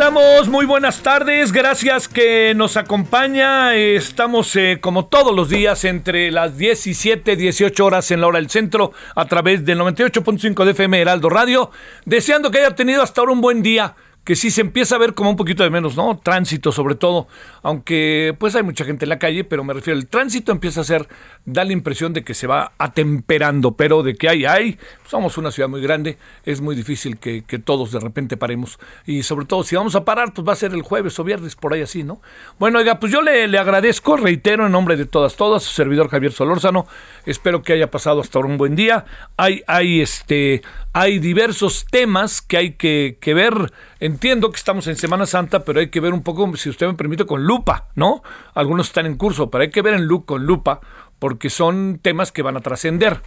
[0.00, 3.74] Andamos, muy buenas tardes, gracias que nos acompaña.
[3.74, 8.38] Estamos eh, como todos los días entre las 17 y 18 horas en la hora
[8.38, 11.70] del centro a través del 98.5 de FM Heraldo Radio.
[12.06, 15.14] Deseando que haya tenido hasta ahora un buen día que sí se empieza a ver
[15.14, 16.18] como un poquito de menos, ¿no?
[16.22, 17.26] Tránsito sobre todo,
[17.62, 20.84] aunque pues hay mucha gente en la calle, pero me refiero, el tránsito empieza a
[20.84, 21.08] ser,
[21.46, 25.50] da la impresión de que se va atemperando, pero de que hay, hay, somos una
[25.50, 29.64] ciudad muy grande, es muy difícil que, que todos de repente paremos, y sobre todo
[29.64, 32.02] si vamos a parar, pues va a ser el jueves o viernes, por ahí así,
[32.02, 32.20] ¿no?
[32.58, 36.08] Bueno, oiga, pues yo le, le agradezco, reitero en nombre de todas, todas, su servidor
[36.08, 36.86] Javier Solórzano,
[37.24, 42.42] espero que haya pasado hasta ahora un buen día, hay, hay este, hay diversos temas
[42.42, 46.22] que hay que, ver, Entiendo que estamos en Semana Santa, pero hay que ver un
[46.22, 48.22] poco, si usted me permite, con lupa, ¿no?
[48.54, 50.80] Algunos están en curso, pero hay que ver en con lupa,
[51.18, 53.22] porque son temas que van a trascender.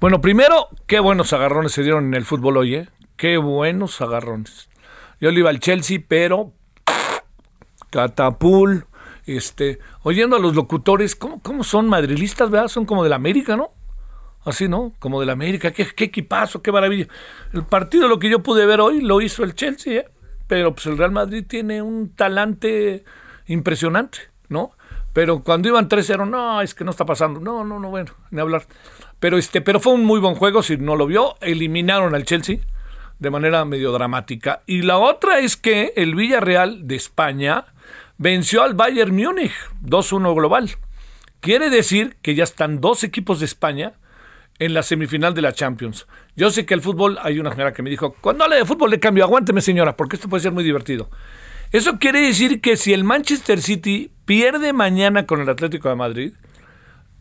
[0.00, 2.88] Bueno, primero, qué buenos agarrones se dieron en el fútbol hoy, ¿eh?
[3.16, 4.68] Qué buenos agarrones.
[5.20, 6.52] Yo le iba al Chelsea, pero
[7.90, 8.86] catapul,
[9.26, 12.68] este, oyendo a los locutores, ¿cómo, cómo son madrilistas, verdad?
[12.68, 13.70] Son como de la América, ¿no?
[14.44, 14.92] Así, ¿no?
[14.98, 15.70] Como de la América.
[15.72, 17.06] ¿Qué, qué equipazo, qué maravilla.
[17.52, 20.08] El partido, lo que yo pude ver hoy, lo hizo el Chelsea, ¿eh?
[20.48, 23.04] Pero pues el Real Madrid tiene un talante
[23.46, 24.72] impresionante, ¿no?
[25.12, 27.40] Pero cuando iban 3-0, no, es que no está pasando.
[27.40, 28.66] No, no, no, bueno, ni hablar.
[29.20, 31.36] Pero, este, pero fue un muy buen juego, si no lo vio.
[31.40, 32.58] Eliminaron al Chelsea
[33.18, 34.62] de manera medio dramática.
[34.66, 37.66] Y la otra es que el Villarreal de España
[38.18, 39.52] venció al Bayern Múnich
[39.84, 40.70] 2-1 global.
[41.40, 43.94] Quiere decir que ya están dos equipos de España
[44.64, 46.06] en la semifinal de la Champions.
[46.36, 48.90] Yo sé que el fútbol, hay una señora que me dijo, cuando hable de fútbol
[48.90, 51.10] le cambio, aguánteme señora, porque esto puede ser muy divertido.
[51.72, 56.32] Eso quiere decir que si el Manchester City pierde mañana con el Atlético de Madrid,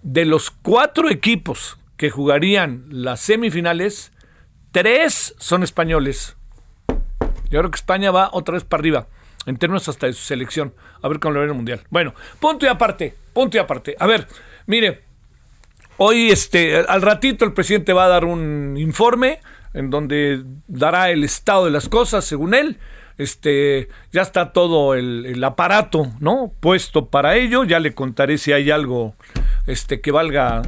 [0.04, 4.12] de los cuatro equipos que jugarían las semifinales,
[4.72, 6.38] tres son españoles.
[7.50, 9.08] Yo creo que España va otra vez para arriba,
[9.48, 10.76] en términos hasta de su selección.
[11.02, 11.82] A ver cómo lo ve en el Mundial.
[11.90, 13.96] Bueno, punto y aparte, punto y aparte.
[13.98, 14.28] A ver,
[14.68, 15.06] mire,
[15.98, 19.40] Hoy, este, al ratito el presidente va a dar un informe
[19.74, 22.78] en donde dará el estado de las cosas, según él.
[23.18, 26.52] Este, ya está todo el, aparato, ¿no?
[26.60, 27.64] Puesto para ello.
[27.64, 29.16] Ya le contaré si hay algo,
[29.68, 30.62] este, que valga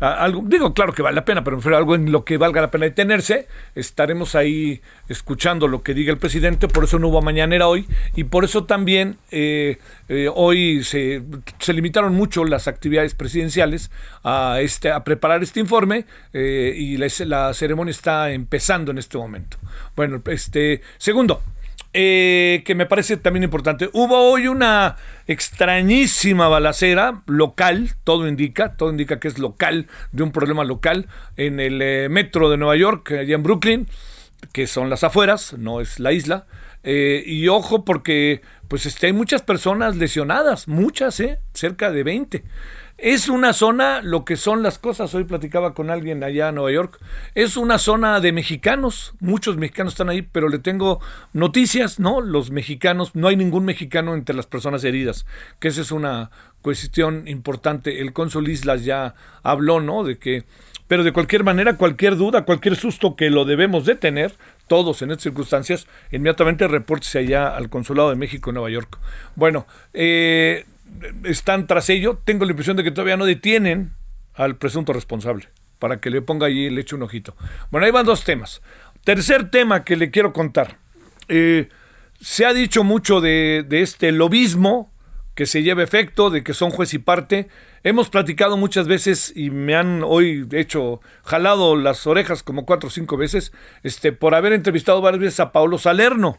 [0.00, 2.70] algo, digo, claro que vale la pena, pero prefiero algo en lo que valga la
[2.70, 3.46] pena detenerse.
[3.74, 8.24] Estaremos ahí escuchando lo que diga el presidente, por eso no hubo mañanera hoy y
[8.24, 9.78] por eso también eh,
[10.08, 11.22] eh, hoy se,
[11.58, 13.90] se, limitaron mucho las actividades presidenciales
[14.24, 19.18] a, este, a preparar este informe eh, y la, la ceremonia está empezando en este
[19.18, 19.58] momento.
[19.96, 21.42] Bueno, este, segundo,
[21.92, 23.90] eh, que me parece también importante.
[23.92, 24.96] Hubo hoy una
[25.26, 31.58] extrañísima balacera local, todo indica, todo indica que es local, de un problema local, en
[31.58, 33.88] el eh, metro de Nueva York, allá en Brooklyn,
[34.52, 36.46] que son las afueras, no es la isla.
[36.82, 41.20] Eh, y ojo porque pues este, hay muchas personas lesionadas, muchas,
[41.52, 42.44] cerca de 20.
[43.02, 46.70] Es una zona, lo que son las cosas, hoy platicaba con alguien allá en Nueva
[46.70, 47.00] York,
[47.34, 51.00] es una zona de mexicanos, muchos mexicanos están ahí, pero le tengo
[51.32, 52.20] noticias, ¿no?
[52.20, 55.24] Los mexicanos, no hay ningún mexicano entre las personas heridas,
[55.60, 56.30] que esa es una
[56.60, 58.02] cuestión importante.
[58.02, 60.04] El cónsul Islas ya habló, ¿no?
[60.04, 60.44] De que,
[60.86, 64.34] pero de cualquier manera, cualquier duda, cualquier susto que lo debemos de tener,
[64.68, 68.98] todos en estas circunstancias, inmediatamente repórtese allá al Consulado de México en Nueva York.
[69.36, 70.66] Bueno, eh,
[71.24, 72.20] están tras ello.
[72.24, 73.92] Tengo la impresión de que todavía no detienen
[74.34, 75.48] al presunto responsable,
[75.78, 77.36] para que le ponga allí y le un ojito.
[77.70, 78.62] Bueno, ahí van dos temas.
[79.04, 80.78] Tercer tema que le quiero contar.
[81.28, 81.68] Eh,
[82.20, 84.92] se ha dicho mucho de, de este lobismo
[85.34, 87.48] que se lleva efecto, de que son juez y parte.
[87.82, 92.88] Hemos platicado muchas veces y me han hoy, de hecho, jalado las orejas como cuatro
[92.88, 93.52] o cinco veces,
[93.82, 96.38] este, por haber entrevistado varias veces a Paulo Salerno,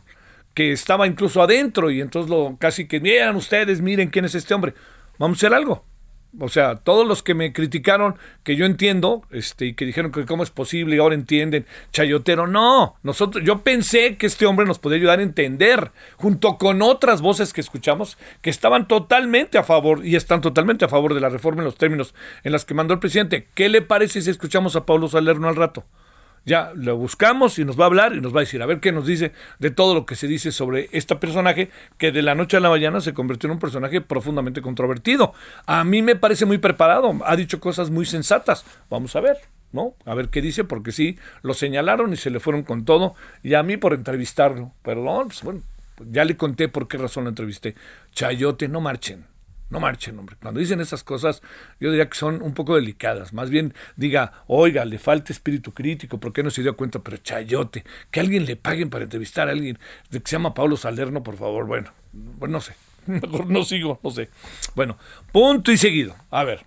[0.53, 4.53] que estaba incluso adentro, y entonces lo casi que, miren ustedes, miren quién es este
[4.53, 4.73] hombre.
[5.17, 5.85] Vamos a hacer algo.
[6.39, 10.25] O sea, todos los que me criticaron, que yo entiendo, este, y que dijeron que
[10.25, 14.79] cómo es posible y ahora entienden, chayotero, no, nosotros, yo pensé que este hombre nos
[14.79, 20.05] podía ayudar a entender, junto con otras voces que escuchamos, que estaban totalmente a favor
[20.05, 22.93] y están totalmente a favor de la reforma en los términos en los que mandó
[22.93, 23.47] el presidente.
[23.53, 25.83] ¿Qué le parece si escuchamos a Pablo Salerno al rato?
[26.43, 28.79] Ya lo buscamos y nos va a hablar y nos va a decir, a ver
[28.79, 32.33] qué nos dice de todo lo que se dice sobre este personaje que de la
[32.33, 35.33] noche a la mañana se convirtió en un personaje profundamente controvertido.
[35.67, 38.65] A mí me parece muy preparado, ha dicho cosas muy sensatas.
[38.89, 39.37] Vamos a ver,
[39.71, 39.93] ¿no?
[40.05, 43.13] A ver qué dice, porque sí, lo señalaron y se le fueron con todo.
[43.43, 45.61] Y a mí por entrevistarlo, perdón, pues bueno,
[46.09, 47.75] ya le conté por qué razón lo entrevisté.
[48.13, 49.30] Chayote, no marchen.
[49.71, 50.35] No marchen, hombre.
[50.39, 51.41] Cuando dicen esas cosas,
[51.79, 53.31] yo diría que son un poco delicadas.
[53.31, 56.99] Más bien diga, oiga, le falta espíritu crítico, ¿por qué no se dio cuenta?
[56.99, 59.79] Pero chayote, que alguien le paguen para entrevistar a alguien
[60.09, 61.65] de que se llama Pablo Salerno, por favor.
[61.65, 61.93] Bueno,
[62.37, 62.75] pues no sé.
[63.05, 64.29] Mejor no sigo, no sé.
[64.75, 64.97] Bueno,
[65.31, 66.15] punto y seguido.
[66.29, 66.65] A ver.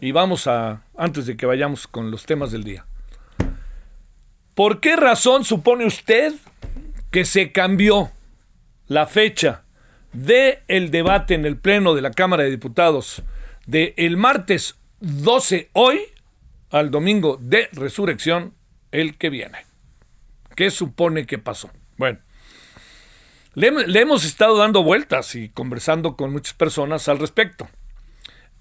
[0.00, 2.84] Y vamos a, antes de que vayamos con los temas del día.
[4.56, 6.34] ¿Por qué razón supone usted
[7.12, 8.10] que se cambió
[8.88, 9.62] la fecha
[10.12, 13.22] de el debate en el Pleno de la Cámara de Diputados
[13.66, 16.00] de el martes 12 hoy
[16.70, 18.54] al domingo de resurrección
[18.92, 19.58] el que viene.
[20.56, 21.70] ¿Qué supone que pasó?
[21.96, 22.18] Bueno,
[23.54, 27.68] le, le hemos estado dando vueltas y conversando con muchas personas al respecto.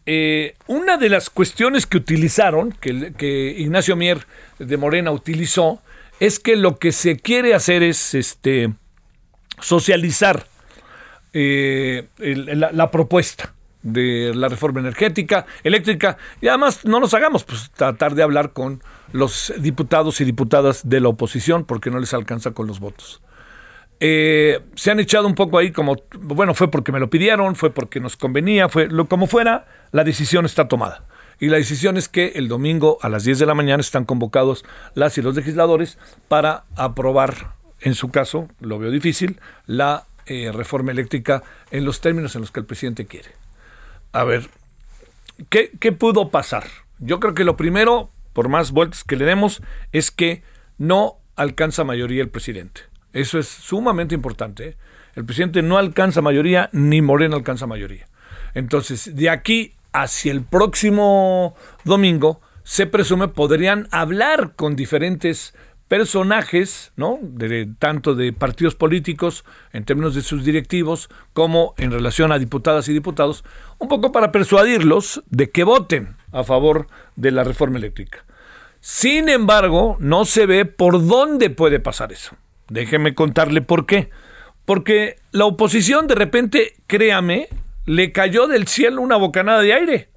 [0.05, 4.25] Eh, una de las cuestiones que utilizaron, que, que, Ignacio Mier
[4.57, 5.81] de Morena utilizó,
[6.19, 8.73] es que lo que se quiere hacer es este,
[9.59, 10.47] socializar
[11.33, 18.15] eh, la, propuesta de la reforma energética, eléctrica, y además no nos hagamos, pues tratar
[18.15, 18.81] de hablar con
[19.11, 23.21] los diputados y diputadas de la oposición, porque no les alcanza con los votos.
[24.01, 27.69] Eh, se han echado un poco ahí como, bueno, fue porque me lo pidieron, fue
[27.69, 31.05] porque nos convenía, fue lo como fuera, la decisión está tomada.
[31.39, 34.65] Y la decisión es que el domingo a las 10 de la mañana están convocados
[34.93, 35.97] las y los legisladores
[36.27, 42.35] para aprobar, en su caso, lo veo difícil, la eh, reforma eléctrica en los términos
[42.35, 43.31] en los que el presidente quiere.
[44.11, 44.49] A ver,
[45.49, 46.65] ¿qué, ¿qué pudo pasar?
[46.99, 49.61] Yo creo que lo primero, por más vueltas que le demos,
[49.91, 50.43] es que
[50.77, 52.81] no alcanza mayoría el presidente.
[53.13, 54.67] Eso es sumamente importante.
[54.67, 54.77] ¿eh?
[55.15, 58.07] El presidente no alcanza mayoría, ni Moreno alcanza mayoría.
[58.53, 65.55] Entonces, de aquí hacia el próximo domingo, se presume podrían hablar con diferentes
[65.89, 67.19] personajes, ¿no?
[67.21, 69.43] De, tanto de partidos políticos
[69.73, 73.43] en términos de sus directivos como en relación a diputadas y diputados,
[73.79, 76.87] un poco para persuadirlos de que voten a favor
[77.17, 78.23] de la reforma eléctrica.
[78.79, 82.37] Sin embargo, no se ve por dónde puede pasar eso.
[82.69, 84.11] Déjeme contarle por qué.
[84.65, 87.49] Porque la oposición de repente, créame,
[87.85, 90.09] le cayó del cielo una bocanada de aire.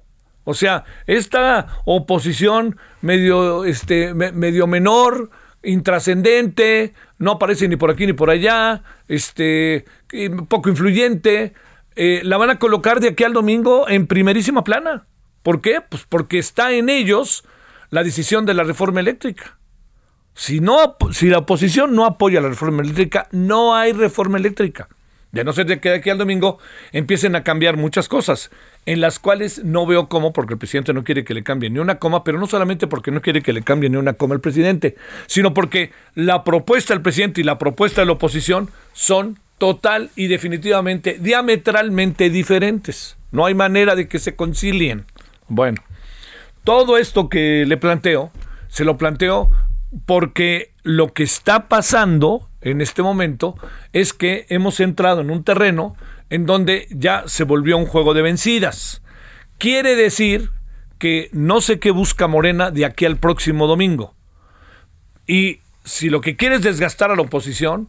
[0.43, 5.31] O sea, esta oposición medio, este, medio menor,
[5.63, 9.85] intrascendente, no aparece ni por aquí ni por allá, este,
[10.49, 11.53] poco influyente,
[11.95, 15.07] eh, la van a colocar de aquí al domingo en primerísima plana.
[15.41, 15.81] ¿Por qué?
[15.81, 17.43] Pues porque está en ellos
[17.89, 19.57] la decisión de la reforma eléctrica.
[20.33, 24.89] Si, no, si la oposición no apoya la reforma eléctrica, no hay reforma eléctrica.
[25.31, 26.59] Ya no sé de que de aquí al domingo
[26.91, 28.51] empiecen a cambiar muchas cosas,
[28.85, 31.79] en las cuales no veo cómo, porque el presidente no quiere que le cambie ni
[31.79, 34.41] una coma, pero no solamente porque no quiere que le cambie ni una coma el
[34.41, 34.95] presidente,
[35.27, 40.27] sino porque la propuesta del presidente y la propuesta de la oposición son total y
[40.27, 43.17] definitivamente diametralmente diferentes.
[43.31, 45.05] No hay manera de que se concilien.
[45.47, 45.81] Bueno,
[46.63, 48.31] todo esto que le planteo,
[48.67, 49.51] se lo planteo
[50.05, 53.55] porque lo que está pasando en este momento
[53.91, 55.95] es que hemos entrado en un terreno
[56.33, 59.03] en donde ya se volvió un juego de vencidas.
[59.59, 60.49] Quiere decir
[60.97, 64.15] que no sé qué busca Morena de aquí al próximo domingo.
[65.27, 67.87] Y si lo que quiere es desgastar a la oposición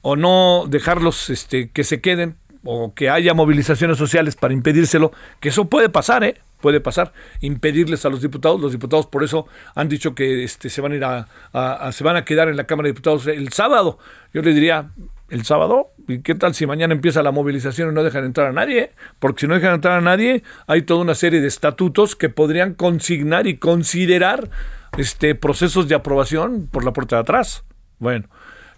[0.00, 5.50] o no dejarlos este, que se queden o que haya movilizaciones sociales para impedírselo, que
[5.50, 6.40] eso puede pasar, ¿eh?
[6.62, 8.58] puede pasar, impedirles a los diputados.
[8.58, 12.04] Los diputados por eso han dicho que este, se van a ir a, a, se
[12.04, 13.98] van a quedar en la Cámara de Diputados el sábado.
[14.32, 14.92] Yo le diría,
[15.32, 15.92] el sábado.
[16.06, 18.92] ¿Y qué tal si mañana empieza la movilización y no dejan entrar a nadie?
[19.18, 22.74] Porque si no dejan entrar a nadie, hay toda una serie de estatutos que podrían
[22.74, 24.50] consignar y considerar
[24.98, 27.64] este, procesos de aprobación por la puerta de atrás.
[27.98, 28.28] Bueno,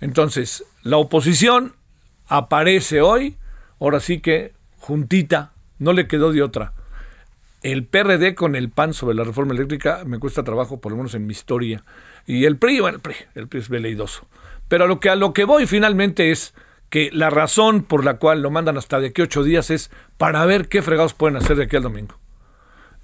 [0.01, 1.75] entonces, la oposición
[2.29, 3.37] aparece hoy,
[3.81, 6.73] ahora sí que juntita, no le quedó de otra.
[7.63, 11.15] El PRD con el PAN sobre la reforma eléctrica me cuesta trabajo, por lo menos
[11.15, 11.83] en mi historia.
[12.27, 14.29] Y el PRI, bueno, el PRI, el PRI es veleidoso.
[14.75, 16.53] Pero a lo que, a lo que voy finalmente es
[16.91, 19.89] que la razón por la cual lo mandan hasta de aquí ocho días es
[20.19, 22.19] para ver qué fregados pueden hacer de aquí al domingo.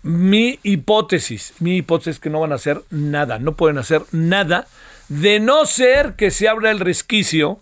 [0.02, 4.66] Mi hipótesis, mi hipótesis es que no van a hacer nada, no pueden hacer nada,
[5.08, 7.60] de no ser que se abra el resquicio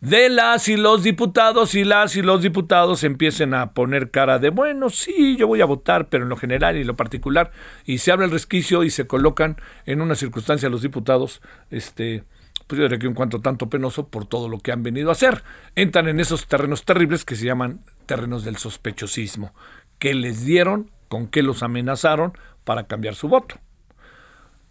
[0.00, 4.50] de las y los diputados y las y los diputados empiecen a poner cara de,
[4.50, 7.50] bueno, sí, yo voy a votar, pero en lo general y lo particular,
[7.84, 12.22] y se abre el resquicio y se colocan en una circunstancia los diputados, este,
[12.68, 15.12] pues yo diría que un cuanto tanto penoso por todo lo que han venido a
[15.12, 15.42] hacer.
[15.74, 19.54] Entran en esos terrenos terribles que se llaman terrenos del sospechosismo,
[19.98, 22.34] que les dieron, con qué los amenazaron
[22.64, 23.56] para cambiar su voto.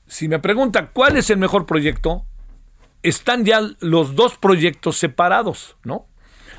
[0.05, 2.23] Si me pregunta cuál es el mejor proyecto,
[3.01, 6.05] están ya los dos proyectos separados, ¿no?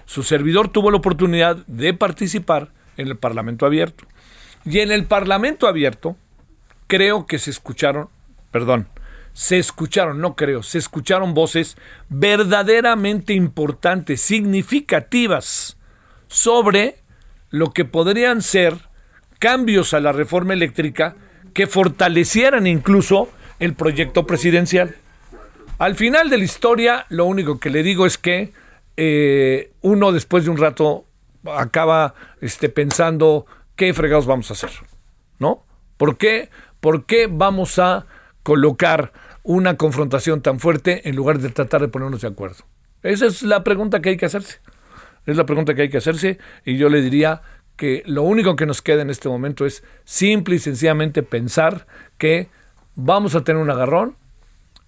[0.06, 4.04] Su servidor tuvo la oportunidad de participar en el Parlamento Abierto.
[4.64, 6.16] Y en el Parlamento Abierto
[6.88, 8.08] creo que se escucharon,
[8.50, 8.88] perdón,
[9.38, 11.76] se escucharon, no creo, se escucharon voces
[12.08, 15.76] verdaderamente importantes, significativas,
[16.26, 16.96] sobre
[17.48, 18.74] lo que podrían ser
[19.38, 21.14] cambios a la reforma eléctrica
[21.54, 23.28] que fortalecieran incluso
[23.60, 24.96] el proyecto presidencial.
[25.78, 28.52] Al final de la historia, lo único que le digo es que
[28.96, 31.04] eh, uno después de un rato
[31.46, 34.70] acaba este, pensando qué fregados vamos a hacer,
[35.38, 35.64] ¿no?
[35.96, 38.04] ¿Por qué, ¿Por qué vamos a
[38.42, 42.64] colocar una confrontación tan fuerte en lugar de tratar de ponernos de acuerdo?
[43.02, 44.58] Esa es la pregunta que hay que hacerse.
[45.26, 47.42] Es la pregunta que hay que hacerse y yo le diría
[47.76, 51.86] que lo único que nos queda en este momento es simple y sencillamente pensar
[52.18, 52.48] que
[52.96, 54.16] vamos a tener un agarrón,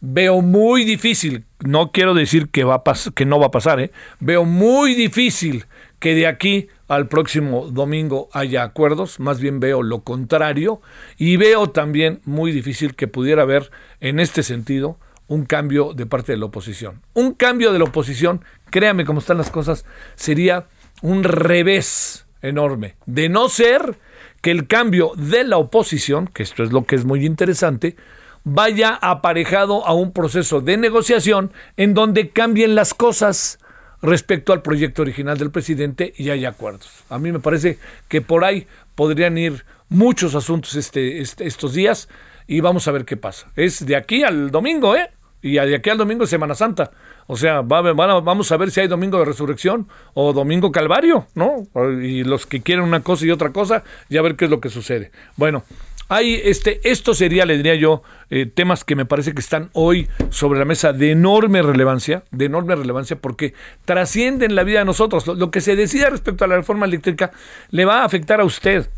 [0.00, 2.83] veo muy difícil, no quiero decir que, va a
[3.14, 3.92] que no va a pasar, ¿eh?
[4.19, 5.66] veo muy difícil
[6.00, 10.82] que de aquí al próximo domingo haya acuerdos, más bien veo lo contrario
[11.16, 13.70] y veo también muy difícil que pudiera haber
[14.00, 17.00] en este sentido un cambio de parte de la oposición.
[17.14, 20.66] Un cambio de la oposición, créame cómo están las cosas, sería
[21.00, 23.97] un revés enorme, de no ser
[24.40, 27.94] que el cambio de la oposición, que esto es lo que es muy interesante,
[28.42, 33.61] vaya aparejado a un proceso de negociación en donde cambien las cosas
[34.02, 37.04] respecto al proyecto original del presidente y haya acuerdos.
[37.09, 37.78] A mí me parece
[38.09, 42.09] que por ahí podrían ir muchos asuntos este, este, estos días
[42.47, 43.49] y vamos a ver qué pasa.
[43.57, 45.11] Es de aquí al domingo, ¿eh?
[45.42, 46.90] Y de aquí al domingo es Semana Santa.
[47.26, 51.66] O sea, vamos a ver si hay domingo de resurrección o domingo calvario, ¿no?
[52.02, 54.69] Y los que quieren una cosa y otra cosa, ya ver qué es lo que
[54.69, 55.12] sucede.
[55.37, 55.62] Bueno,
[56.11, 60.09] hay este, esto sería, le diría yo, eh, temas que me parece que están hoy
[60.31, 65.29] sobre la mesa de enorme relevancia, de enorme relevancia, porque trascienden la vida de nosotros.
[65.29, 67.31] Lo, que se decida respecto a la reforma eléctrica
[67.71, 68.90] le va a afectar a usted,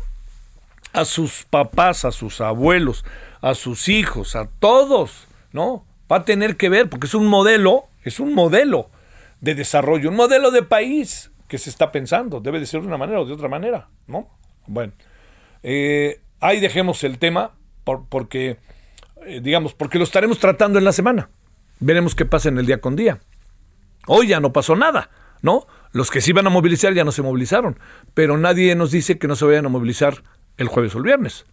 [0.91, 3.05] a sus papás, a sus abuelos,
[3.41, 5.85] a sus hijos, a todos, ¿no?
[6.11, 8.89] Va a tener que ver, porque es un modelo, es un modelo
[9.39, 12.39] de desarrollo, un modelo de país que se está pensando.
[12.39, 14.29] Debe de ser de una manera o de otra manera, ¿no?
[14.65, 14.93] Bueno.
[15.61, 17.51] Eh, ahí dejemos el tema
[17.85, 18.57] porque,
[19.25, 21.29] eh, digamos, porque lo estaremos tratando en la semana.
[21.79, 23.19] Veremos qué pasa en el día con día.
[24.07, 25.09] Hoy ya no pasó nada,
[25.41, 25.65] ¿no?
[25.93, 27.79] Los que se iban a movilizar ya no se movilizaron,
[28.13, 30.23] pero nadie nos dice que no se vayan a movilizar
[30.57, 31.45] el jueves o el viernes.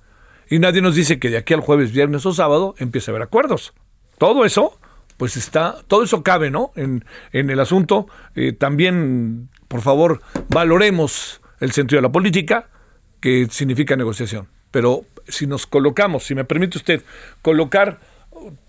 [0.49, 3.23] Y nadie nos dice que de aquí al jueves, viernes o sábado empiece a haber
[3.23, 3.73] acuerdos.
[4.19, 4.81] Todo eso,
[5.17, 6.73] pues está, todo eso cabe, ¿no?
[6.75, 8.09] En, el asunto.
[8.35, 12.69] Eh, también, por favor, valoremos el sentido de la política,
[13.21, 17.03] que significa negociación pero si nos colocamos, si me permite usted,
[17.43, 18.01] colocar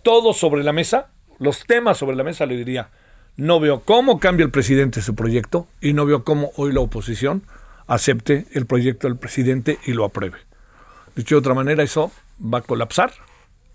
[0.03, 2.89] todo sobre la mesa, los temas sobre la mesa, le diría,
[3.37, 7.43] no veo cómo cambia el presidente su proyecto y no veo cómo hoy la oposición
[7.87, 10.37] acepte el proyecto del presidente y lo apruebe.
[11.15, 13.11] Dicho de otra manera, eso va a colapsar,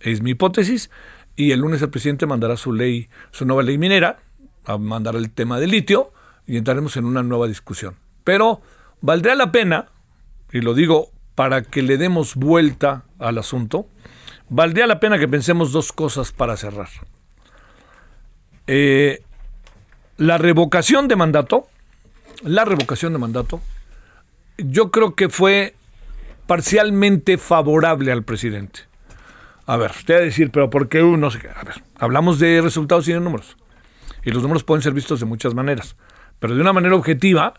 [0.00, 0.90] es mi hipótesis,
[1.37, 4.21] y el lunes el presidente mandará su ley, su nueva ley minera,
[4.64, 6.12] a mandar el tema del litio
[6.47, 7.97] y entraremos en una nueva discusión.
[8.25, 8.62] Pero
[9.00, 9.88] valdría la pena,
[10.52, 13.86] y lo digo para que le demos vuelta al asunto,
[14.48, 16.88] valdría la pena que pensemos dos cosas para cerrar.
[18.66, 19.22] Eh,
[20.16, 21.68] la revocación de mandato,
[22.42, 23.60] la revocación de mandato,
[24.56, 25.74] yo creo que fue
[26.46, 28.80] parcialmente favorable al presidente.
[29.66, 31.26] A ver, usted va a decir, pero ¿por qué uno?
[31.26, 33.58] A ver, hablamos de resultados y de números.
[34.24, 35.96] Y los números pueden ser vistos de muchas maneras.
[36.38, 37.54] pero de una manera objetiva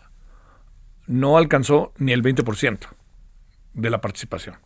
[1.06, 2.97] no alcanzó ni el 20%
[3.74, 4.56] de la participación.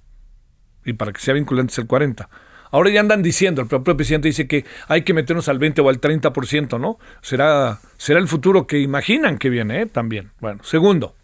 [0.85, 2.29] Y para que sea vinculante es el 40%.
[2.73, 5.91] Ahora ya andan diciendo, el propio presidente dice que hay que meternos al 20 o
[5.91, 6.99] al 30%, ¿no?
[7.21, 9.87] Será, será el futuro que imaginan que viene, ¿eh?
[9.87, 10.33] También.
[10.41, 11.15] Bueno, segundo,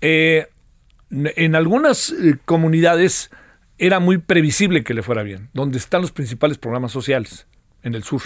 [0.00, 0.46] eh,
[1.10, 3.30] en algunas eh, comunidades
[3.76, 7.48] era muy previsible que le fuera bien, donde están los principales programas sociales,
[7.82, 8.22] en el sur.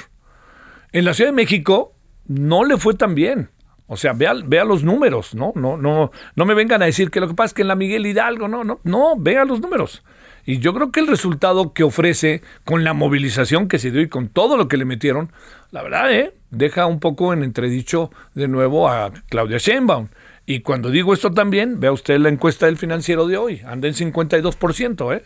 [0.93, 1.95] En la Ciudad de México
[2.27, 3.49] no le fue tan bien.
[3.87, 5.52] O sea, vea, vea los números, ¿no?
[5.55, 7.76] No, no, no me vengan a decir que lo que pasa es que en la
[7.76, 10.02] Miguel Hidalgo, no, no, no, vea los números.
[10.45, 14.09] Y yo creo que el resultado que ofrece con la movilización que se dio y
[14.09, 15.33] con todo lo que le metieron,
[15.73, 16.35] la verdad, ¿eh?
[16.50, 20.09] deja un poco en entredicho de nuevo a Claudia Sheinbaum.
[20.47, 23.95] Y cuando digo esto también, vea usted la encuesta del financiero de hoy, anda en
[23.95, 25.25] 52%, ¿eh?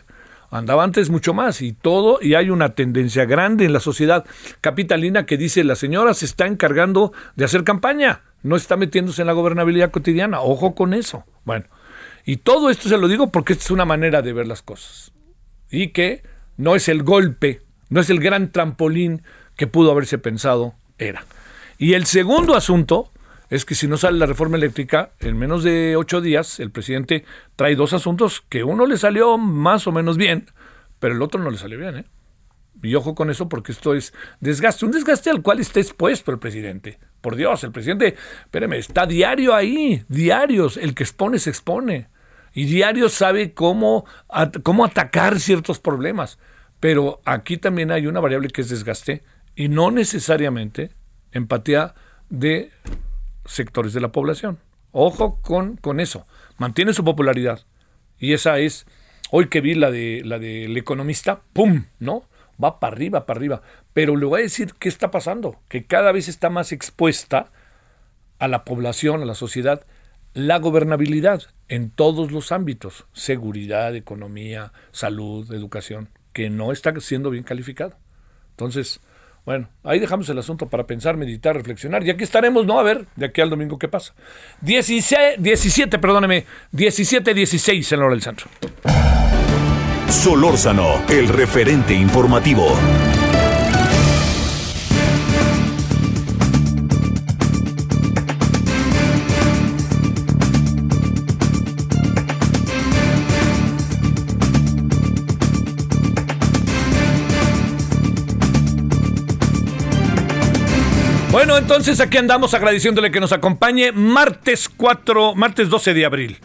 [0.51, 4.25] Andaba antes mucho más y todo, y hay una tendencia grande en la sociedad
[4.59, 9.27] capitalina que dice la señora se está encargando de hacer campaña, no está metiéndose en
[9.27, 11.23] la gobernabilidad cotidiana, ojo con eso.
[11.45, 11.65] Bueno,
[12.25, 15.13] y todo esto se lo digo porque es una manera de ver las cosas.
[15.69, 16.23] Y que
[16.57, 19.23] no es el golpe, no es el gran trampolín
[19.55, 21.23] que pudo haberse pensado, era.
[21.77, 23.10] Y el segundo asunto
[23.51, 27.25] es que si no sale la reforma eléctrica, en menos de ocho días, el presidente
[27.57, 30.49] trae dos asuntos que uno le salió más o menos bien,
[30.99, 31.97] pero el otro no le salió bien.
[31.97, 32.05] ¿eh?
[32.81, 36.39] Y ojo con eso porque esto es desgaste, un desgaste al cual está expuesto el
[36.39, 36.97] presidente.
[37.19, 38.15] Por Dios, el presidente,
[38.45, 42.07] espéreme, está diario ahí, diarios, el que expone se expone.
[42.53, 44.05] Y diario sabe cómo,
[44.63, 46.39] cómo atacar ciertos problemas.
[46.79, 49.23] Pero aquí también hay una variable que es desgaste
[49.57, 50.91] y no necesariamente
[51.33, 51.95] empatía
[52.29, 52.71] de
[53.45, 54.59] sectores de la población.
[54.91, 56.27] Ojo con, con eso.
[56.57, 57.65] Mantiene su popularidad.
[58.17, 58.85] Y esa es,
[59.31, 61.85] hoy que vi la de la del economista, ¡pum!
[61.99, 62.23] ¿No?
[62.63, 63.61] Va para arriba, para arriba.
[63.93, 67.51] Pero le voy a decir qué está pasando, que cada vez está más expuesta
[68.37, 69.85] a la población, a la sociedad,
[70.33, 77.43] la gobernabilidad en todos los ámbitos, seguridad, economía, salud, educación, que no está siendo bien
[77.43, 77.97] calificado.
[78.51, 79.01] Entonces,
[79.45, 82.05] bueno, ahí dejamos el asunto para pensar, meditar, reflexionar.
[82.05, 82.79] Y aquí estaremos, ¿no?
[82.79, 84.13] A ver, de aquí al domingo qué pasa.
[84.61, 88.47] 17, 17 perdóneme, 17, 16 en la hora del centro.
[90.09, 92.75] Solórzano, el referente informativo.
[111.61, 116.39] Entonces aquí andamos agradeciéndole que nos acompañe martes 4, martes 12 de abril.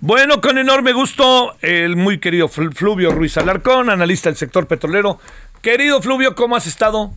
[0.00, 5.20] Bueno, con enorme gusto, el muy querido Fluvio Ruiz Alarcón, analista del sector petrolero.
[5.60, 7.12] Querido Fluvio, ¿cómo has estado?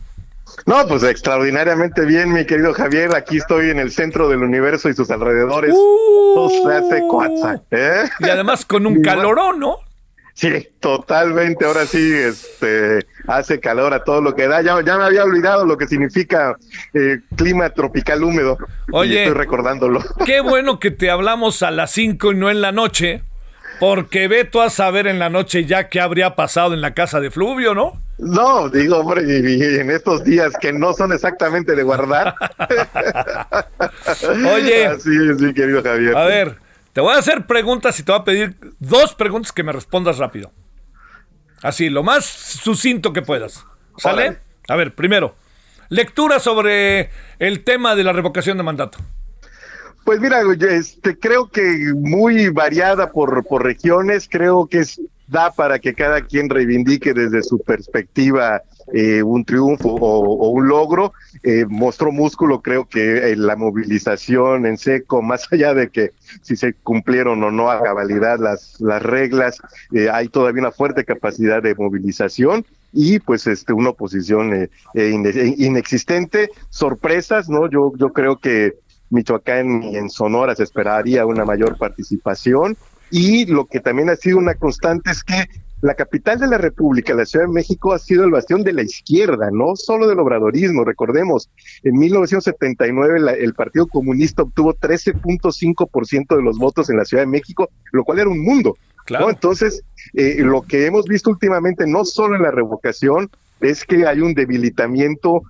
[0.66, 3.16] No, pues extraordinariamente bien, mi querido Javier.
[3.16, 5.74] Aquí estoy en el centro del universo y sus alrededores.
[5.74, 7.02] Uh, hace
[7.70, 8.04] ¿eh?
[8.20, 9.78] Y además con un calorón, ¿no?
[10.34, 11.64] Sí, totalmente.
[11.64, 14.62] Ahora sí, este, hace calor a todo lo que da.
[14.62, 16.56] Ya, ya me había olvidado lo que significa
[16.94, 18.58] eh, clima tropical húmedo.
[18.92, 20.02] Oye, estoy recordándolo.
[20.24, 23.22] Qué bueno que te hablamos a las 5 y no en la noche,
[23.80, 27.20] porque ve tú a saber en la noche ya qué habría pasado en la casa
[27.20, 28.00] de Fluvio, ¿no?
[28.18, 32.34] No, digo, hombre, en estos días que no son exactamente de guardar.
[34.54, 36.16] Oye, así es, mi querido Javier.
[36.16, 36.56] A ver,
[36.94, 40.16] te voy a hacer preguntas y te voy a pedir dos preguntas que me respondas
[40.16, 40.50] rápido.
[41.62, 43.64] Así, lo más sucinto que puedas.
[43.96, 44.38] ¿Sale?
[44.68, 45.34] A ver, primero,
[45.88, 48.98] lectura sobre el tema de la revocación de mandato.
[50.04, 50.40] Pues mira,
[50.70, 56.22] este, creo que muy variada por, por regiones, creo que es, da para que cada
[56.22, 58.62] quien reivindique desde su perspectiva
[58.92, 61.12] eh, un triunfo o, un logro.
[61.42, 66.12] Eh, mostró músculo, creo que eh, la movilización en seco, más allá de que
[66.42, 69.58] si se cumplieron o no a cabalidad las, las reglas,
[70.12, 77.68] hay todavía una fuerte capacidad de movilización y pues este una oposición inexistente, sorpresas, ¿no?
[77.68, 78.74] Yo, yo creo que
[79.10, 82.76] Michoacán y en Sonora se esperaría una mayor participación
[83.10, 85.46] y lo que también ha sido una constante es que
[85.82, 88.82] la capital de la República, la Ciudad de México, ha sido el bastión de la
[88.82, 90.84] izquierda, no solo del obradorismo.
[90.84, 91.50] Recordemos,
[91.82, 97.68] en 1979 el Partido Comunista obtuvo 13.5% de los votos en la Ciudad de México,
[97.92, 98.76] lo cual era un mundo.
[99.04, 99.30] Claro.
[99.30, 99.82] Entonces,
[100.14, 104.34] eh, lo que hemos visto últimamente, no solo en la revocación, es que hay un
[104.34, 105.42] debilitamiento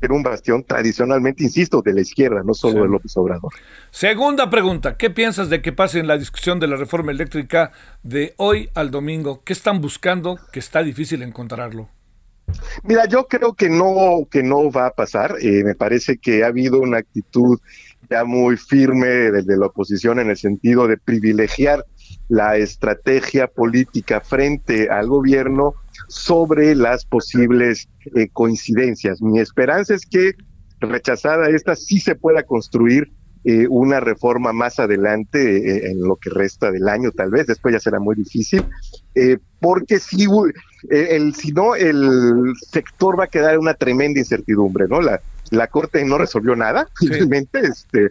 [0.00, 3.52] era un bastión tradicionalmente, insisto, de la izquierda, no solo de López Obrador.
[3.90, 7.72] Segunda pregunta, ¿qué piensas de que pase en la discusión de la reforma eléctrica
[8.02, 9.42] de hoy al domingo?
[9.44, 11.88] ¿Qué están buscando que está difícil encontrarlo?
[12.82, 15.36] Mira, yo creo que no, que no va a pasar.
[15.40, 17.58] Eh, me parece que ha habido una actitud
[18.08, 21.84] ya muy firme desde la oposición en el sentido de privilegiar
[22.28, 25.74] la estrategia política frente al gobierno
[26.08, 29.22] sobre las posibles eh, coincidencias.
[29.22, 30.32] Mi esperanza es que
[30.80, 33.12] rechazada esta sí se pueda construir
[33.44, 37.72] eh, una reforma más adelante eh, en lo que resta del año tal vez, después
[37.72, 38.64] ya será muy difícil,
[39.60, 40.26] porque si,
[40.90, 45.00] el, si no el sector va a quedar en una tremenda incertidumbre, ¿no?
[45.00, 48.10] La, la Corte no resolvió nada, finalmente, este,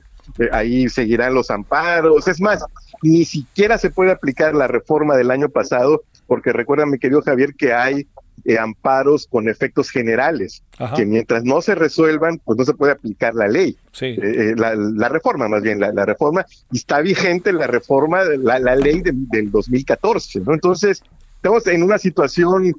[0.52, 2.64] ahí seguirán los amparos, es más,
[3.02, 7.56] ni siquiera se puede aplicar la reforma del año pasado, porque recuerda, mi querido Javier,
[7.56, 8.08] que hay
[8.46, 10.64] eh, amparos con efectos generales,
[10.96, 13.76] que mientras no se resuelvan, pues no se puede aplicar la ley.
[14.02, 18.76] Eh, eh, la, reforma, más bien, la, reforma, y está vigente la reforma, la, la
[18.76, 20.54] ley del 2014, ¿no?
[20.54, 21.02] Entonces,
[21.36, 22.74] estamos en una situación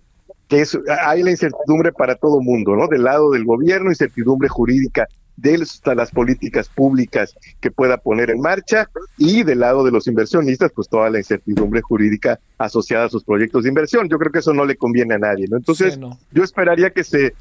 [0.48, 2.86] que es, hay la incertidumbre para todo mundo, ¿no?
[2.88, 5.06] Del lado del gobierno, incertidumbre jurídica
[5.40, 10.72] de las políticas públicas que pueda poner en marcha y del lado de los inversionistas,
[10.74, 14.08] pues toda la incertidumbre jurídica asociada a sus proyectos de inversión.
[14.08, 15.56] Yo creo que eso no le conviene a nadie, ¿no?
[15.56, 15.98] Entonces,
[16.32, 17.34] yo esperaría que se,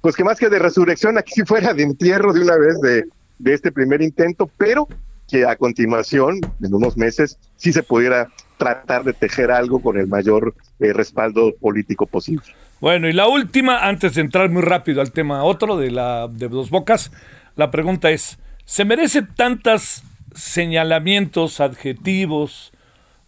[0.00, 3.04] pues que más que de resurrección, aquí fuera de entierro de una vez de,
[3.38, 4.88] de este primer intento, pero
[5.28, 10.06] que a continuación, en unos meses, sí se pudiera tratar de tejer algo con el
[10.06, 12.44] mayor eh, respaldo político posible.
[12.80, 16.48] Bueno, y la última, antes de entrar muy rápido al tema otro de la de
[16.48, 17.10] dos bocas,
[17.56, 20.02] la pregunta es, ¿se merece tantos
[20.34, 22.72] señalamientos, adjetivos,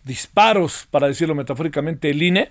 [0.04, 2.50] disparos, para decirlo metafóricamente, el INE?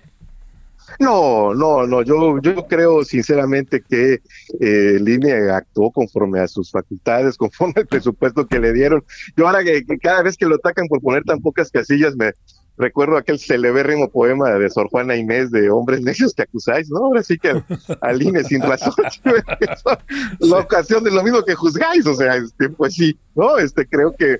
[1.00, 4.20] No, no, no, yo, yo creo sinceramente que eh,
[4.60, 9.04] el INE actuó conforme a sus facultades, conforme al presupuesto que le dieron.
[9.36, 12.32] Yo ahora que cada vez que lo atacan por poner tan pocas casillas me,
[12.78, 16.98] recuerdo aquel celebérrimo poema de Sor Juana Inés de hombres necios que acusáis, ¿no?
[16.98, 17.62] Ahora sí que
[18.00, 18.92] al INE sin razón,
[20.40, 23.58] la ocasión de lo mismo que juzgáis, o sea, este, pues sí, ¿no?
[23.58, 24.38] Este, creo que,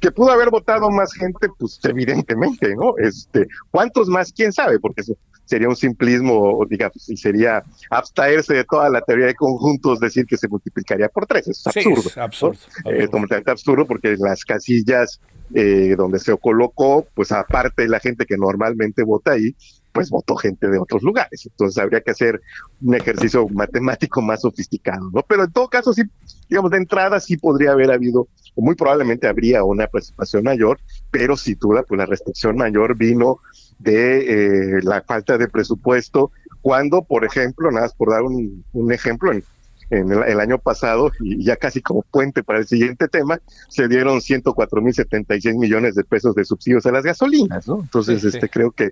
[0.00, 2.94] que pudo haber votado más gente, pues evidentemente, ¿no?
[2.98, 4.32] Este, ¿cuántos más?
[4.32, 4.78] ¿Quién sabe?
[4.78, 5.02] Porque
[5.50, 10.36] sería un simplismo, digamos, y sería abstraerse de toda la teoría de conjuntos, decir que
[10.36, 12.02] se multiplicaría por tres, es absurdo.
[12.06, 13.08] es absurdo, eh,
[13.46, 15.20] absurdo porque las casillas
[15.54, 19.54] eh, donde se colocó, pues aparte de la gente que normalmente vota ahí,
[19.92, 21.46] pues votó gente de otros lugares.
[21.46, 22.40] Entonces habría que hacer
[22.80, 25.22] un ejercicio matemático más sofisticado, ¿no?
[25.26, 26.02] Pero en todo caso, sí,
[26.48, 30.78] digamos, de entrada sí podría haber habido, o muy probablemente habría una participación mayor,
[31.10, 33.38] pero sin duda, pues la restricción mayor vino
[33.78, 38.92] de eh, la falta de presupuesto, cuando, por ejemplo, nada más por dar un, un
[38.92, 39.42] ejemplo, en
[39.90, 44.20] en el, año pasado, y ya casi como puente para el siguiente tema, se dieron
[44.20, 47.80] 104 mil 76 millones de pesos de subsidios a las gasolinas, ¿no?
[47.80, 48.90] Entonces, este creo que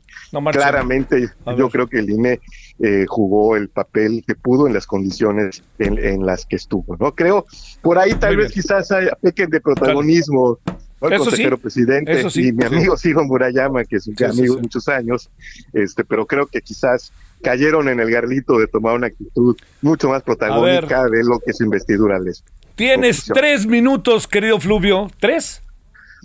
[0.52, 2.40] claramente, yo creo que el INE
[2.80, 7.14] eh, jugó el papel que pudo en las condiciones en, las que estuvo, ¿no?
[7.14, 7.46] Creo,
[7.80, 10.58] por ahí tal vez quizás hay pequen de protagonismo.
[11.00, 15.30] El consejero presidente y mi amigo Sigo Murayama, que es un amigo de muchos años,
[15.72, 20.22] este, pero creo que quizás cayeron en el garlito de tomar una actitud mucho más
[20.22, 22.44] protagónica de lo que su investidura les.
[22.74, 25.11] Tienes tres minutos, querido Fluvio.
[25.18, 25.62] ¿Tres?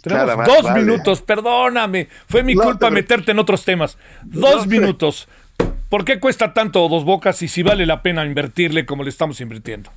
[0.03, 2.09] Tenemos dos minutos, perdóname.
[2.27, 3.97] Fue mi culpa meterte en otros temas.
[4.23, 5.27] Dos minutos.
[5.89, 9.39] ¿Por qué cuesta tanto dos bocas y si vale la pena invertirle como le estamos
[9.41, 9.91] invirtiendo?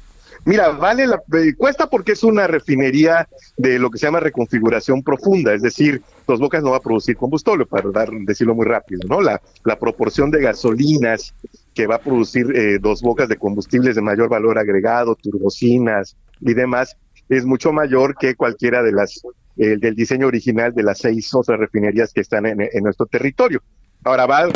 [0.47, 5.03] Mira, vale la eh, cuesta porque es una refinería de lo que se llama reconfiguración
[5.03, 9.01] profunda, es decir, Dos Bocas no va a producir combustible, para dar, decirlo muy rápido,
[9.09, 9.21] ¿no?
[9.21, 9.41] La,
[9.81, 11.35] proporción de gasolinas
[11.75, 16.55] que va a producir eh, Dos Bocas de combustibles de mayor valor agregado, turbocinas y
[16.55, 16.97] demás,
[17.29, 19.21] es mucho mayor que cualquiera de las
[19.57, 23.61] eh, del diseño original de las seis otras refinerías que están en, en nuestro territorio.
[24.05, 24.49] Ahora va,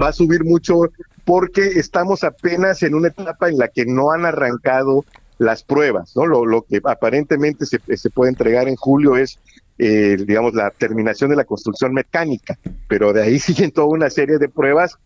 [0.00, 0.80] va a subir mucho
[1.24, 5.04] porque estamos apenas en una etapa en la que no han arrancado
[5.38, 6.26] las pruebas, ¿no?
[6.26, 9.38] Lo, lo que aparentemente se, se, puede entregar en julio es,
[9.78, 14.38] eh, digamos, la terminación de la construcción mecánica, pero de ahí siguen toda una serie
[14.38, 14.98] de pruebas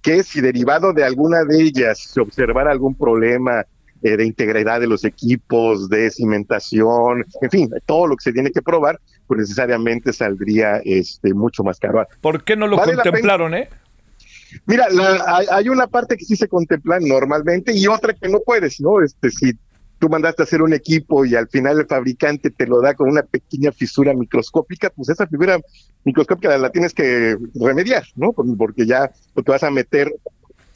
[0.00, 3.64] que si derivado de alguna de ellas se observara algún problema
[4.02, 8.50] eh, de integridad de los equipos, de cimentación, en fin, todo lo que se tiene
[8.50, 12.06] que probar, pues necesariamente saldría este mucho más caro.
[12.20, 13.68] ¿Por qué no lo contemplaron, eh?
[14.66, 14.86] Mira,
[15.50, 19.02] hay, una parte que sí se contempla normalmente y otra que no puedes, ¿no?
[19.02, 19.52] Este, si
[19.98, 23.08] tú mandaste a hacer un equipo y al final el fabricante te lo da con
[23.08, 25.60] una pequeña fisura microscópica, pues esa figura
[26.04, 28.32] microscópica la tienes que remediar, ¿no?
[28.32, 30.12] Porque ya te vas a meter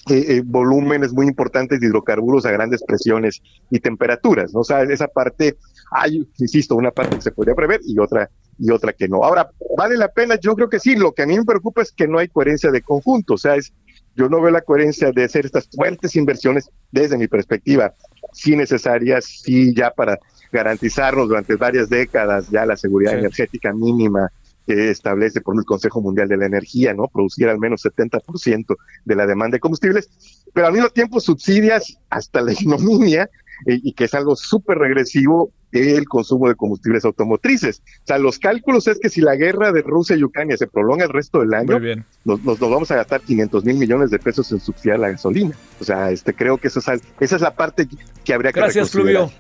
[0.09, 4.61] eh, eh, volúmenes muy importantes de hidrocarburos a grandes presiones y temperaturas, ¿no?
[4.61, 5.57] O sea, esa parte,
[5.91, 9.25] hay, insisto, una parte que se podría prever y otra y otra que no.
[9.25, 10.37] Ahora, ¿vale la pena?
[10.37, 10.97] Yo creo que sí.
[10.97, 13.35] Lo que a mí me preocupa es que no hay coherencia de conjunto.
[13.35, 13.73] O sea, es,
[14.15, 17.95] yo no veo la coherencia de hacer estas fuertes inversiones desde mi perspectiva,
[18.33, 20.19] sí necesarias, sí ya para
[20.53, 24.31] garantizarnos durante varias décadas ya la seguridad energética mínima
[24.67, 27.09] que establece por el Consejo Mundial de la Energía, ¿no?
[27.09, 30.11] Producir al menos 70% de la demanda de combustibles,
[30.53, 33.31] pero al mismo tiempo subsidias hasta la ignominia
[33.65, 37.83] y que es algo súper regresivo el consumo de combustibles automotrices.
[38.03, 41.05] O sea, los cálculos es que si la guerra de Rusia y Ucrania se prolonga
[41.05, 41.79] el resto del año,
[42.25, 45.55] Nos, nos, vamos a gastar 500 mil millones de pesos en subsidiar la gasolina.
[45.81, 46.87] O sea, este creo que eso es,
[47.21, 47.89] esa es la parte
[48.25, 49.31] que habría que Gracias, Fluvio.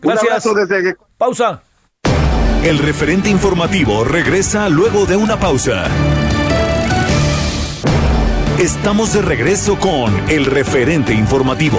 [0.00, 0.44] Gracias.
[0.54, 0.96] desde...
[1.16, 1.62] Pausa.
[2.64, 5.86] El referente informativo regresa luego de una pausa.
[8.58, 11.78] Estamos de regreso con el referente informativo.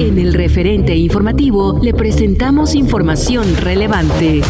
[0.00, 4.40] En el referente informativo le presentamos información relevante.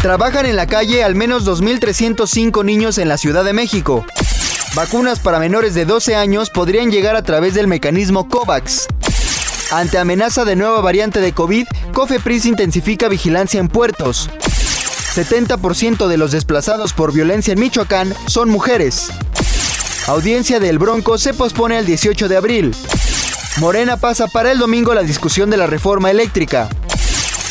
[0.00, 4.06] Trabajan en la calle al menos 2.305 niños en la Ciudad de México.
[4.74, 8.86] Vacunas para menores de 12 años podrían llegar a través del mecanismo COVAX.
[9.70, 14.30] Ante amenaza de nueva variante de COVID, COFEPRIS intensifica vigilancia en puertos.
[15.14, 19.10] 70% de los desplazados por violencia en Michoacán son mujeres.
[20.06, 22.74] Audiencia del Bronco se pospone al 18 de abril.
[23.58, 26.68] Morena pasa para el domingo la discusión de la reforma eléctrica.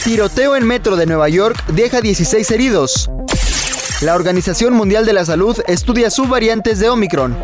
[0.04, 3.10] Tiroteo en metro de Nueva York deja 16 heridos.
[4.02, 7.36] La Organización Mundial de la Salud estudia subvariantes de Omicron.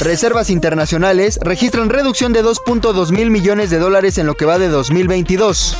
[0.00, 4.68] Reservas internacionales registran reducción de 2.2 mil millones de dólares en lo que va de
[4.68, 5.76] 2022.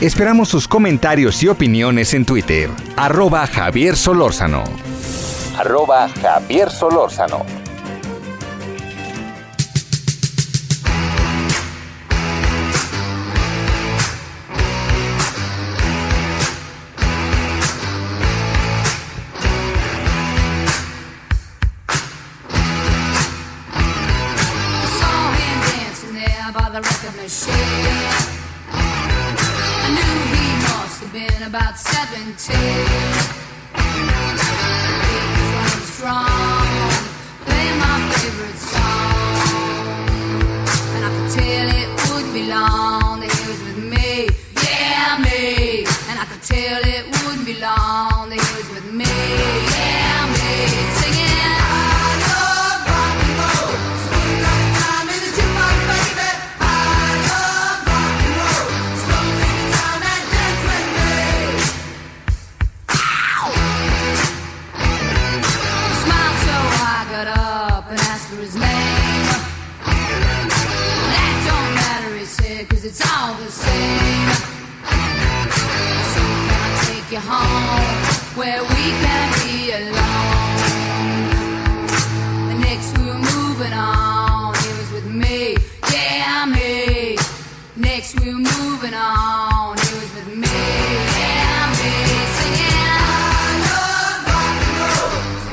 [0.00, 2.70] Esperamos sus comentarios y opiniones en Twitter.
[2.96, 4.91] Arroba Javier Solórzano.
[5.58, 7.62] Arroba Javier Solórzano.
[31.52, 33.41] about 17.
[46.42, 48.41] Tell it wouldn't be long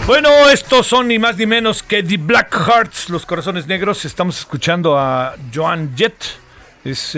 [0.08, 4.04] Bueno, estos son ni más ni menos que The Black Hearts, los corazones negros.
[4.06, 6.24] Estamos escuchando a Joan Jett.
[6.84, 7.16] Es,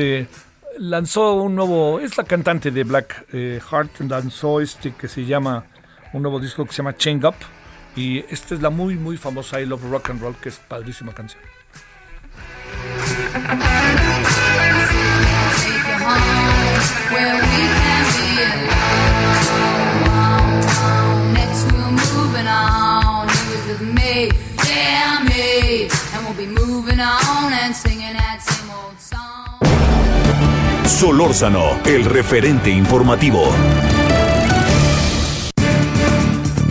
[0.81, 5.65] lanzó un nuevo, es la cantante de Black eh, Heart, lanzó este que se llama,
[6.11, 7.35] un nuevo disco que se llama Chain Up.
[7.95, 11.13] Y esta es la muy, muy famosa I Love Rock and Roll, que es padrísima
[11.13, 11.43] canción.
[30.85, 33.43] Solórzano, el referente informativo.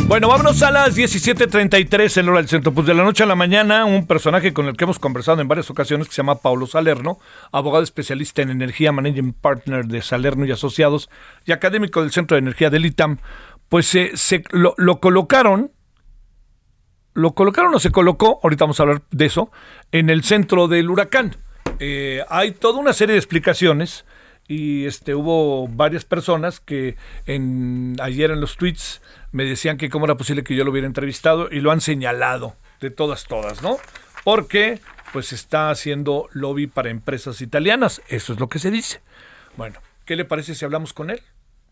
[0.07, 2.73] Bueno, vámonos a las 17.33 en hora del centro.
[2.75, 5.47] Pues de la noche a la mañana, un personaje con el que hemos conversado en
[5.47, 7.19] varias ocasiones, que se llama Paulo Salerno,
[7.53, 11.09] abogado especialista en energía, managing partner de Salerno y Asociados
[11.45, 13.19] y académico del Centro de Energía del ITAM,
[13.69, 15.71] pues se, lo, lo colocaron
[17.15, 19.51] lo colocaron o se colocó, ahorita vamos a hablar de eso,
[19.93, 21.37] en el centro del huracán.
[21.81, 24.05] Eh, hay toda una serie de explicaciones
[24.47, 26.97] y este hubo varias personas que
[28.01, 29.01] ayer en los tweets
[29.33, 32.55] me decían que cómo era posible que yo lo hubiera entrevistado y lo han señalado
[32.81, 33.79] de todas todas, ¿no?
[34.25, 34.81] Porque
[35.13, 39.01] pues está haciendo lobby para empresas italianas, eso es lo que se dice.
[39.57, 41.23] Bueno, ¿qué le parece si hablamos con él?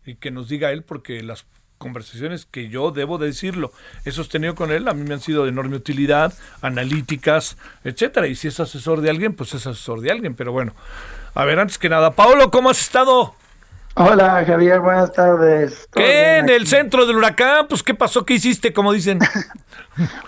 [0.05, 1.45] Y que nos diga él porque las
[1.79, 3.71] conversaciones que yo debo de decirlo
[4.05, 8.35] he sostenido con él a mí me han sido de enorme utilidad, analíticas, etcétera, y
[8.35, 10.73] si es asesor de alguien, pues es asesor de alguien, pero bueno,
[11.33, 13.33] a ver, antes que nada, Paolo, ¿cómo has estado?
[13.95, 15.89] Hola Javier, buenas tardes.
[15.91, 16.09] ¿Todo ¿Qué?
[16.09, 18.25] bien En el centro del huracán, pues ¿qué pasó?
[18.25, 18.71] ¿Qué hiciste?
[18.73, 19.19] Como dicen.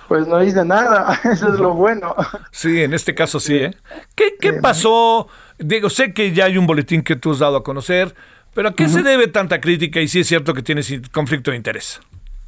[0.09, 2.13] Pues no hice nada, eso es lo bueno.
[2.51, 3.77] Sí, en este caso sí, ¿eh?
[4.15, 5.29] ¿Qué, qué pasó?
[5.59, 8.13] Digo, sé que ya hay un boletín que tú has dado a conocer,
[8.53, 9.99] pero ¿a qué se debe tanta crítica?
[10.01, 11.99] Y si es cierto que tienes conflicto de interés.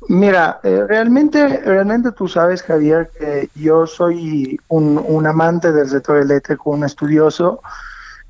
[0.09, 6.17] Mira, eh, realmente, realmente tú sabes, Javier, que yo soy un, un amante del sector
[6.17, 7.61] eléctrico, un estudioso.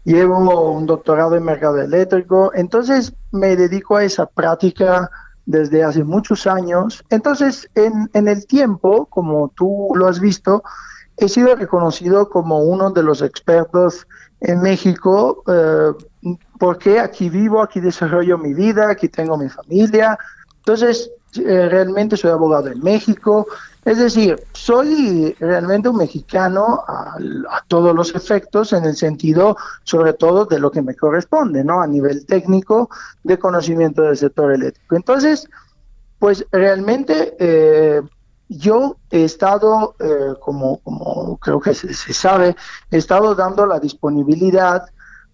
[0.04, 5.10] Llevo un doctorado en mercado eléctrico, entonces me dedico a esa práctica
[5.46, 7.04] desde hace muchos años.
[7.10, 10.62] Entonces, en, en el tiempo, como tú lo has visto,
[11.18, 14.06] he sido reconocido como uno de los expertos
[14.42, 15.94] en México, eh,
[16.58, 20.18] porque aquí vivo, aquí desarrollo mi vida, aquí tengo mi familia.
[20.58, 23.48] Entonces, eh, realmente soy abogado en México.
[23.84, 27.18] Es decir, soy realmente un mexicano a,
[27.68, 31.82] todos los efectos en el sentido, sobre todo, de lo que me corresponde, ¿no?
[31.82, 32.90] A nivel técnico,
[33.24, 34.96] de conocimiento del sector eléctrico.
[34.96, 35.50] Entonces,
[36.18, 38.02] pues realmente eh,
[38.48, 40.80] yo he estado, eh, como,
[41.42, 42.56] creo que se sabe,
[42.90, 44.86] he estado dando la disponibilidad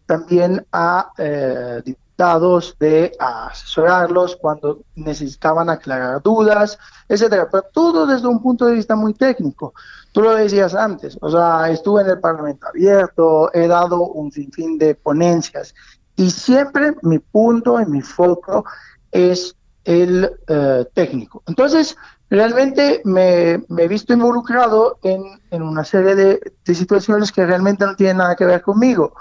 [0.09, 8.41] también a eh, diputados de asesorarlos cuando necesitaban aclarar dudas, etcétera, pero todo desde un
[8.41, 9.75] punto de vista muy técnico.
[10.11, 14.79] Tú lo decías antes, o sea, estuve en el Parlamento abierto, he dado un sinfín
[14.79, 15.75] de ponencias
[16.15, 18.65] y siempre mi punto y mi foco
[19.11, 21.43] es el eh, técnico.
[21.45, 21.95] Entonces,
[22.31, 27.95] realmente me, he visto involucrado en, en una serie de, de situaciones que realmente no
[27.95, 29.13] tienen nada que ver conmigo.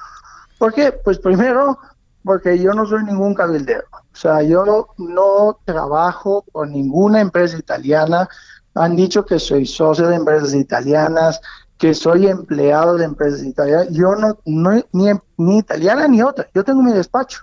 [0.59, 0.93] ¿Por qué?
[0.93, 1.79] Pues primero,
[2.25, 3.85] porque yo no soy ningún cabildero.
[3.93, 8.29] O sea, yo no, trabajo por ninguna empresa italiana.
[8.75, 11.41] Han dicho que soy socio de empresas italianas,
[11.79, 13.89] que soy empleado de empresas italianas.
[13.91, 16.49] Yo no, no ni, ni italiana ni otra.
[16.55, 17.41] Yo tengo mi despacho.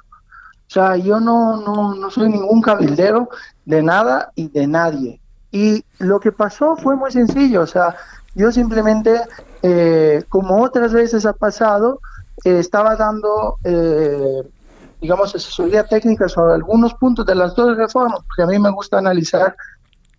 [0.67, 3.30] O sea, yo no, no, no soy ningún cabildero
[3.65, 5.21] de nada y de nadie.
[5.51, 7.62] Y lo que pasó fue muy sencillo.
[7.62, 7.95] O sea,
[8.34, 9.21] yo simplemente,
[9.62, 12.01] eh, como otras veces ha pasado,
[12.43, 14.43] eh, estaba dando, eh,
[15.02, 18.98] digamos, asesoría técnica sobre algunos puntos de las dos reformas, porque a mí me gusta
[18.98, 19.56] analizar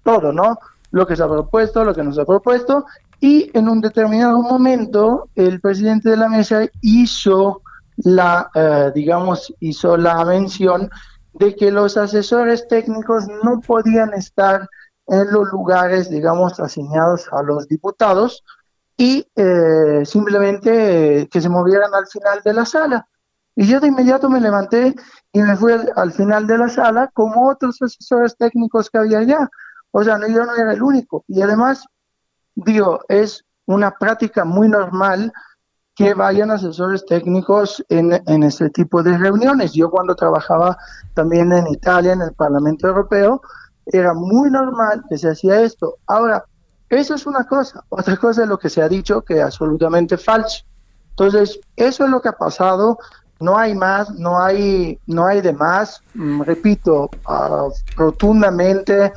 [0.02, 0.58] todo, ¿no?
[0.92, 2.86] Lo que se ha propuesto, lo que no se ha propuesto,
[3.20, 7.62] y en un determinado momento el presidente de la mesa hizo
[7.98, 10.90] la, eh, digamos, hizo la mención
[11.32, 14.68] de que los asesores técnicos no podían estar
[15.08, 18.42] en los lugares, digamos, asignados a los diputados
[18.96, 23.06] y eh, simplemente eh, que se movieran al final de la sala.
[23.54, 24.94] Y yo de inmediato me levanté
[25.32, 29.18] y me fui al, al final de la sala como otros asesores técnicos que había
[29.18, 29.48] allá.
[29.90, 31.24] O sea, no, yo no era el único.
[31.28, 31.84] Y además,
[32.54, 35.32] digo, es una práctica muy normal
[35.94, 39.72] que vayan asesores técnicos en, en este tipo de reuniones.
[39.72, 40.76] Yo cuando trabajaba
[41.14, 43.40] también en Italia, en el Parlamento Europeo,
[43.86, 45.96] era muy normal que se hacía esto.
[46.06, 46.44] Ahora,
[46.88, 47.84] eso es una cosa.
[47.88, 50.64] Otra cosa es lo que se ha dicho que es absolutamente falso.
[51.10, 52.98] Entonces, eso es lo que ha pasado.
[53.40, 56.02] No hay más, no hay, no hay de más.
[56.14, 59.12] Mm, repito, ah, rotundamente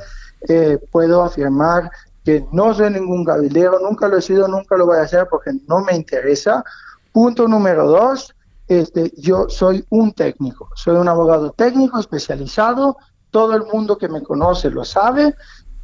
[0.48, 1.90] eh, puedo afirmar
[2.24, 5.52] que no soy ningún cabildero, nunca lo he sido, nunca lo voy a hacer porque
[5.66, 6.64] no me interesa.
[7.12, 8.34] Punto número dos,
[8.68, 12.96] este, yo soy un técnico, soy un abogado técnico especializado,
[13.30, 15.34] todo el mundo que me conoce lo sabe,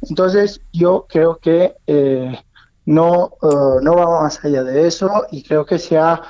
[0.01, 2.39] entonces yo creo que eh,
[2.85, 6.21] no, uh, no vamos más allá de eso y creo que sea,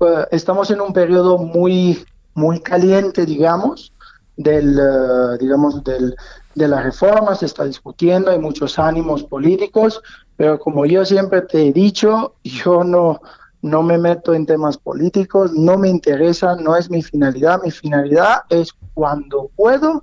[0.00, 2.04] uh, estamos en un periodo muy,
[2.34, 3.92] muy caliente, digamos,
[4.36, 6.16] del, uh, digamos, del,
[6.54, 10.00] de la reforma, se está discutiendo, hay muchos ánimos políticos,
[10.36, 13.20] pero como yo siempre te he dicho, yo no,
[13.62, 18.42] no me meto en temas políticos, no me interesa, no es mi finalidad, mi finalidad
[18.48, 20.00] es cuando puedo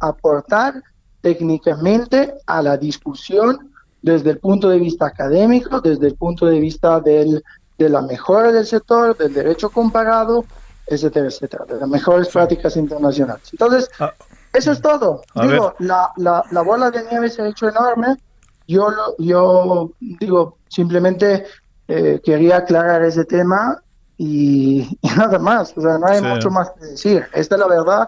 [0.00, 0.82] aportar
[1.20, 7.00] técnicamente a la discusión desde el punto de vista académico, desde el punto de vista
[7.00, 7.42] del,
[7.78, 10.46] de la mejora del sector, del derecho comparado,
[10.86, 13.48] etcétera, etcétera, de las mejores prácticas internacionales.
[13.52, 14.12] Entonces, Ah,
[14.52, 15.22] eso es todo.
[15.34, 18.16] Digo, la, la, la bola de nieve se ha hecho enorme.
[18.66, 21.44] Yo, lo, yo digo, simplemente
[21.88, 23.80] eh, quería aclarar ese tema
[24.16, 26.26] y, y nada más, o sea, no hay Sí.
[26.26, 27.26] mucho más que decir.
[27.34, 28.06] Esta es la verdad,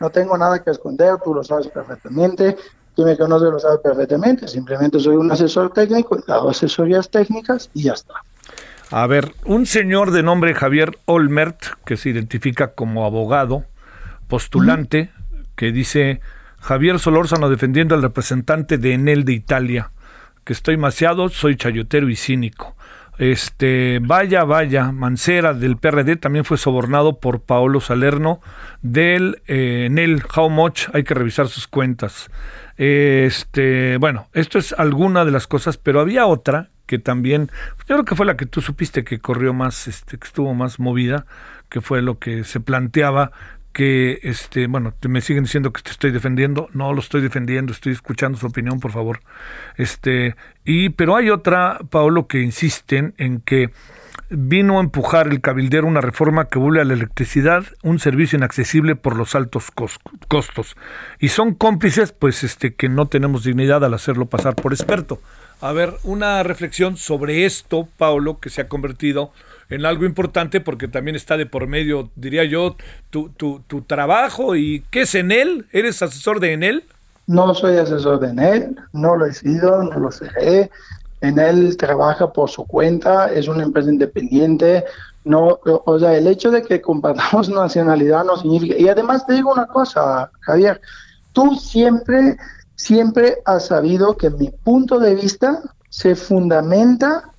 [0.00, 2.56] no tengo nada que esconder, tú lo sabes perfectamente,
[2.94, 7.84] tú me conoces, lo sabes perfectamente, simplemente soy un asesor técnico, hago asesorías técnicas y
[7.84, 8.14] ya está.
[8.90, 13.64] A ver, un señor de nombre Javier Olmert, que se identifica como abogado,
[14.28, 15.10] postulante,
[15.56, 16.20] que dice
[16.58, 19.90] Javier Solórzano defendiendo al representante de Enel de Italia,
[20.44, 22.77] que estoy maciado, soy chayotero y cínico.
[23.18, 28.40] Este, vaya, vaya, Mancera del PRD también fue sobornado por Paolo Salerno
[28.80, 30.22] del eh, Enel.
[30.34, 30.88] How much?
[30.94, 32.30] Hay que revisar sus cuentas.
[32.76, 37.50] Este, bueno, esto es alguna de las cosas, pero había otra que también,
[37.80, 40.80] yo creo que fue la que tú supiste que corrió más, este, que estuvo más
[40.80, 41.26] movida,
[41.68, 43.30] que fue lo que se planteaba
[43.78, 47.92] que, este, bueno, me siguen diciendo que te estoy defendiendo, no lo estoy defendiendo, estoy
[47.92, 49.20] escuchando su opinión, por favor.
[49.76, 53.70] Este, y, pero hay otra, Paolo, que insisten en que
[54.30, 58.96] vino a empujar el cabildero una reforma que vuelve a la electricidad un servicio inaccesible
[58.96, 60.74] por los altos cos- costos.
[61.20, 65.22] Y son cómplices, pues, este, que no tenemos dignidad al hacerlo pasar por experto.
[65.60, 69.32] A ver, una reflexión sobre esto, Paulo, que se ha convertido
[69.70, 72.76] en algo importante porque también está de por medio, diría yo,
[73.10, 75.66] tu, tu, tu trabajo y ¿qué es Enel?
[75.72, 76.84] ¿Eres asesor de Enel?
[77.26, 80.70] No soy asesor de Enel, no lo he sido, no lo seré.
[81.20, 84.84] Enel trabaja por su cuenta, es una empresa independiente.
[85.24, 88.76] No, o sea, el hecho de que compartamos nacionalidad no significa.
[88.78, 90.80] Y además te digo una cosa, Javier,
[91.32, 92.38] tú siempre,
[92.76, 95.60] siempre has sabido que mi punto de vista
[95.90, 97.32] se fundamenta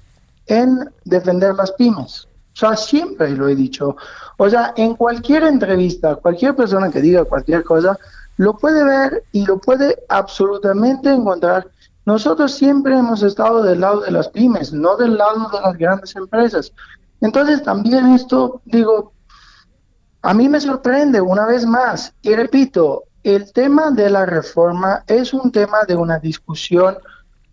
[0.50, 2.28] en defender las pymes.
[2.54, 3.96] O sea, siempre lo he dicho.
[4.38, 7.98] O sea, en cualquier entrevista, cualquier persona que diga cualquier cosa,
[8.36, 11.68] lo puede ver y lo puede absolutamente encontrar.
[12.06, 16.16] Nosotros siempre hemos estado del lado de las pymes, no del lado de las grandes
[16.16, 16.74] empresas.
[17.22, 19.14] Entonces, también esto, digo,
[20.22, 25.34] a mí me sorprende una vez más, y repito, el tema de la reforma es
[25.34, 26.98] un tema de una discusión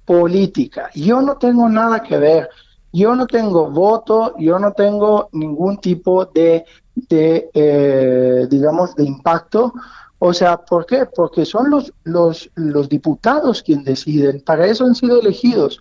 [0.05, 0.91] política.
[0.95, 2.49] Yo no tengo nada que ver,
[2.97, 9.73] yo no tengo voto, yo no tengo ningún tipo de, de eh, digamos, de impacto.
[10.19, 11.05] O sea, ¿por qué?
[11.05, 15.79] Porque son los, los, los diputados quienes deciden, para eso han sido elegidos.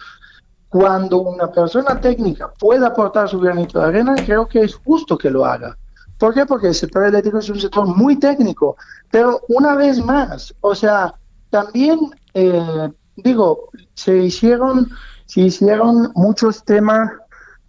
[0.67, 5.29] Cuando una persona técnica puede aportar su granito de arena, creo que es justo que
[5.29, 5.77] lo haga.
[6.17, 6.45] ¿Por qué?
[6.45, 8.75] Porque el sector eléctrico es un sector muy técnico.
[9.09, 11.15] Pero una vez más, o sea,
[11.49, 11.97] también,
[12.33, 14.89] eh, digo, se hicieron,
[15.25, 17.11] se hicieron muchos temas,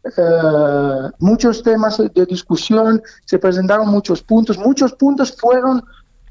[0.04, 5.82] eh, muchos temas de discusión, se presentaron muchos puntos, muchos puntos fueron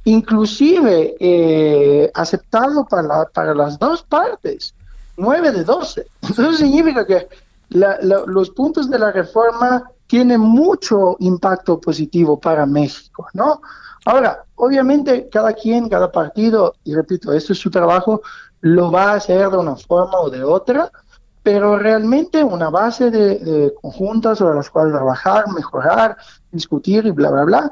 [0.04, 4.74] inclusive eh, aceptados para, la- para las dos partes,
[5.18, 6.06] 9 de 12.
[6.22, 7.28] Entonces significa que
[7.70, 13.62] la- la- los puntos de la reforma tienen mucho impacto positivo para México, ¿no?
[14.06, 18.22] Ahora, obviamente cada quien, cada partido, y repito, esto es su trabajo,
[18.66, 20.92] lo va a hacer de una forma o de otra,
[21.44, 26.18] pero realmente una base de, de conjuntas sobre las cuales trabajar, mejorar,
[26.52, 27.72] discutir y bla, bla, bla,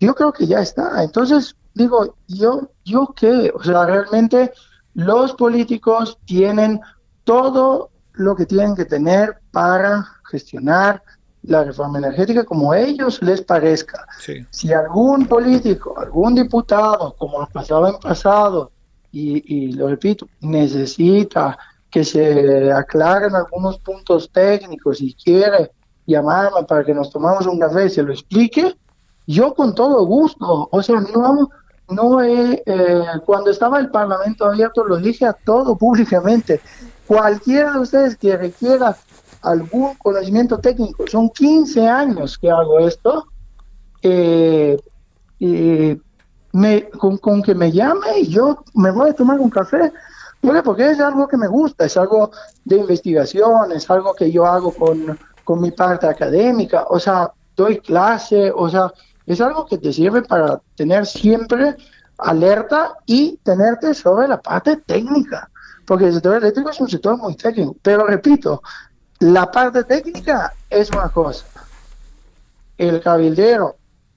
[0.00, 1.04] yo creo que ya está.
[1.04, 4.52] Entonces, digo, yo, yo qué, o sea, realmente
[4.94, 6.80] los políticos tienen
[7.22, 11.00] todo lo que tienen que tener para gestionar
[11.44, 14.04] la reforma energética como a ellos les parezca.
[14.18, 14.44] Sí.
[14.50, 18.72] Si algún político, algún diputado, como ha pasado en pasado,
[19.14, 21.56] y, y lo repito, necesita
[21.90, 25.70] que se aclaren algunos puntos técnicos y quiere
[26.06, 28.74] llamarme para que nos tomamos un café y se lo explique,
[29.26, 31.48] yo con todo gusto, o sea, no,
[31.88, 36.60] no he, eh, cuando estaba el Parlamento abierto lo dije a todo públicamente,
[37.06, 38.96] cualquiera de ustedes que requiera
[39.42, 43.24] algún conocimiento técnico, son 15 años que hago esto,
[44.02, 44.76] eh,
[45.38, 46.00] y
[46.54, 49.92] me, con, con que me llame y yo me voy a tomar un café,
[50.64, 52.30] porque es algo que me gusta, es algo
[52.64, 57.80] de investigación, es algo que yo hago con, con mi parte académica, o sea, doy
[57.80, 58.92] clase, o sea,
[59.26, 61.76] es algo que te sirve para tener siempre
[62.18, 65.50] alerta y tenerte sobre la parte técnica,
[65.84, 68.62] porque el sector eléctrico es un sector muy técnico, pero repito,
[69.18, 71.46] la parte técnica es una cosa,
[72.78, 73.74] el cabildero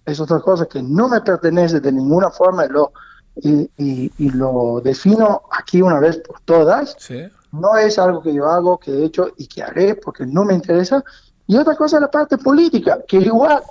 [0.07, 2.91] es otra cosa que no me pertenece de ninguna forma y lo,
[3.35, 6.95] y, y- y lo defino aquí una vez por todas.
[6.97, 7.27] Sí.
[7.51, 10.53] No es algo que yo hago, que he hecho y que haré porque no me
[10.53, 11.03] interesa.
[11.45, 13.61] Y otra cosa, la parte política, que igual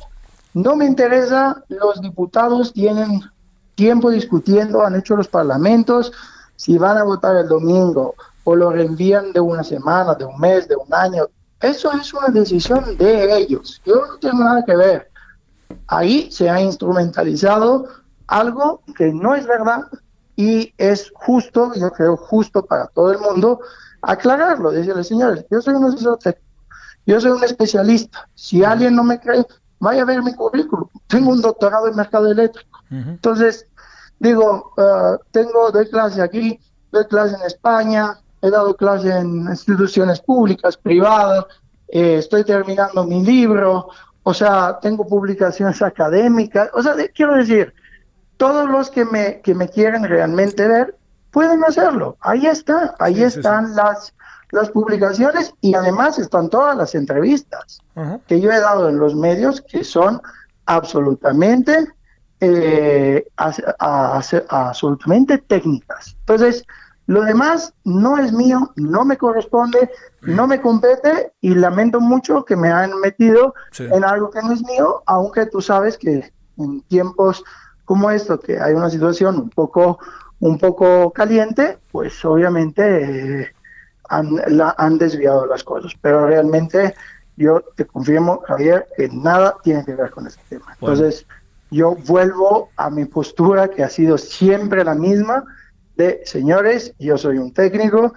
[0.55, 3.21] no me interesa, los diputados tienen
[3.75, 6.13] tiempo discutiendo, han hecho los parlamentos,
[6.57, 8.15] si van a votar el domingo
[8.45, 11.25] o lo reenvían de una semana, de un mes, de un año,
[11.61, 13.81] Eso es una decisión de ellos.
[13.87, 15.11] Yo no tengo nada que ver.
[15.89, 17.87] Ahí se ha instrumentalizado
[18.27, 19.83] algo que no es verdad
[20.37, 23.61] y es justo, yo creo justo para todo el mundo,
[24.03, 24.71] aclararlo.
[24.71, 26.47] Decirle, señores, yo soy un asesor técnico,
[27.07, 28.29] yo soy un especialista.
[28.35, 29.45] Si alguien no me cree,
[29.79, 30.89] vaya a ver mi currículum.
[31.07, 32.79] Tengo un doctorado en mercado eléctrico.
[32.91, 33.67] Entonces,
[34.19, 36.61] digo, ah, tengo, doy clase aquí,
[36.93, 41.47] doy clase en España, he dado clase en instituciones públicas, privadas,
[41.89, 43.89] eh, estoy terminando mi libro,
[44.29, 47.73] o sea, tengo publicaciones académicas, o sea, de- quiero decir,
[48.37, 50.97] todos los que me, que me quieren realmente ver
[51.31, 52.17] pueden hacerlo.
[52.21, 54.13] Ahí está, ahí están Las,
[54.51, 57.79] las publicaciones y además están todas las entrevistas
[58.27, 60.21] que yo he dado en los medios que son
[60.67, 61.87] absolutamente
[62.41, 63.63] eh, as-
[64.49, 66.17] absolutamente técnicas.
[66.21, 66.65] Entonces,
[67.07, 69.91] lo demás no es mío, no me corresponde,
[70.23, 73.85] no me compete y lamento mucho que me han metido Sí.
[73.93, 77.45] en algo que no es mío, aunque tú sabes que en tiempos
[77.85, 79.99] como esto, que hay una situación un poco,
[80.41, 83.53] un poco caliente, pues obviamente eh,
[84.09, 85.93] han, la- han desviado las cosas.
[86.01, 86.95] Pero realmente
[87.37, 90.77] yo te confirmo, Javier, que nada tiene que ver con este tema.
[90.81, 90.95] Bueno.
[90.97, 91.27] Entonces,
[91.71, 95.45] yo vuelvo a mi postura que ha sido siempre la misma
[95.97, 98.13] de, señores, yo soy un técnico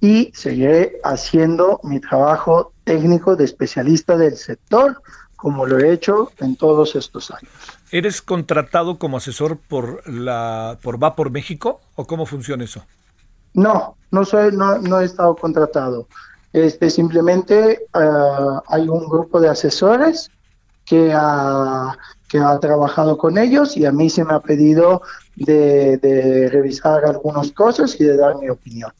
[0.00, 5.02] y seguiré haciendo mi trabajo técnico de especialista del sector
[5.36, 7.52] como lo he hecho en todos estos años.
[7.92, 12.84] ¿Eres contratado como asesor por la por Va por México o cómo funciona eso?
[13.54, 16.08] No, no soy, no, no he estado contratado.
[16.52, 20.30] Este, simplemente ah, hay un grupo de asesores
[20.84, 21.96] que ha,
[22.28, 25.02] que ha trabajado con ellos y a mí se me ha pedido
[25.44, 28.90] de, de revisar algunas cosas y de dar mi opinión.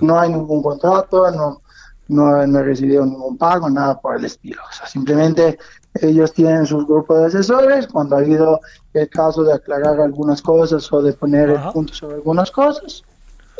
[0.00, 1.60] No hay ningún contrato, no,
[2.08, 4.62] no, no he recibido ningún pago, nada por el estilo.
[4.68, 5.58] O sea, simplemente
[6.00, 7.86] ellos tienen sus grupos de asesores.
[7.86, 8.60] Cuando ha habido
[8.94, 13.02] el caso de aclarar algunas cosas o de poner el punto sobre algunas cosas.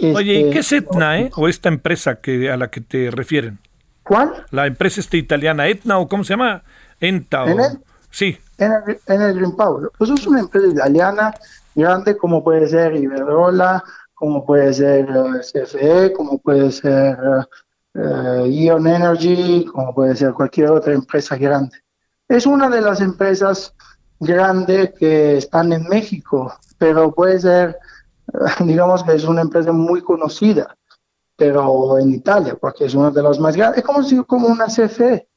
[0.01, 1.30] Oye, ¿y este, qué es Etna, eh?
[1.37, 3.59] ¿O esta empresa que a la que te refieren?
[4.03, 4.32] ¿Cuál?
[4.51, 6.62] La empresa esta italiana, Etna, o cómo se llama?
[7.01, 7.45] Enta.
[7.45, 7.78] o- ¿Enel?
[8.11, 8.37] Sí.
[8.59, 9.91] Energy, Energy Green Power.
[9.97, 11.35] Pues es una empresa italiana
[11.74, 13.82] grande como puede ser Iberdrola,
[14.14, 17.18] como puede ser eh, CFE, como puede ser
[17.94, 21.76] eh, Ion Energy, como puede ser cualquier otra empresa grande.
[22.28, 23.74] Es una de las empresas
[24.18, 27.78] grandes que están en México, pero puede ser,
[28.60, 30.76] digamos que es una empresa muy conocida,
[31.36, 33.78] pero en Italia, porque es una de las más grandes.
[33.78, 35.28] Es como, si, como una CFE,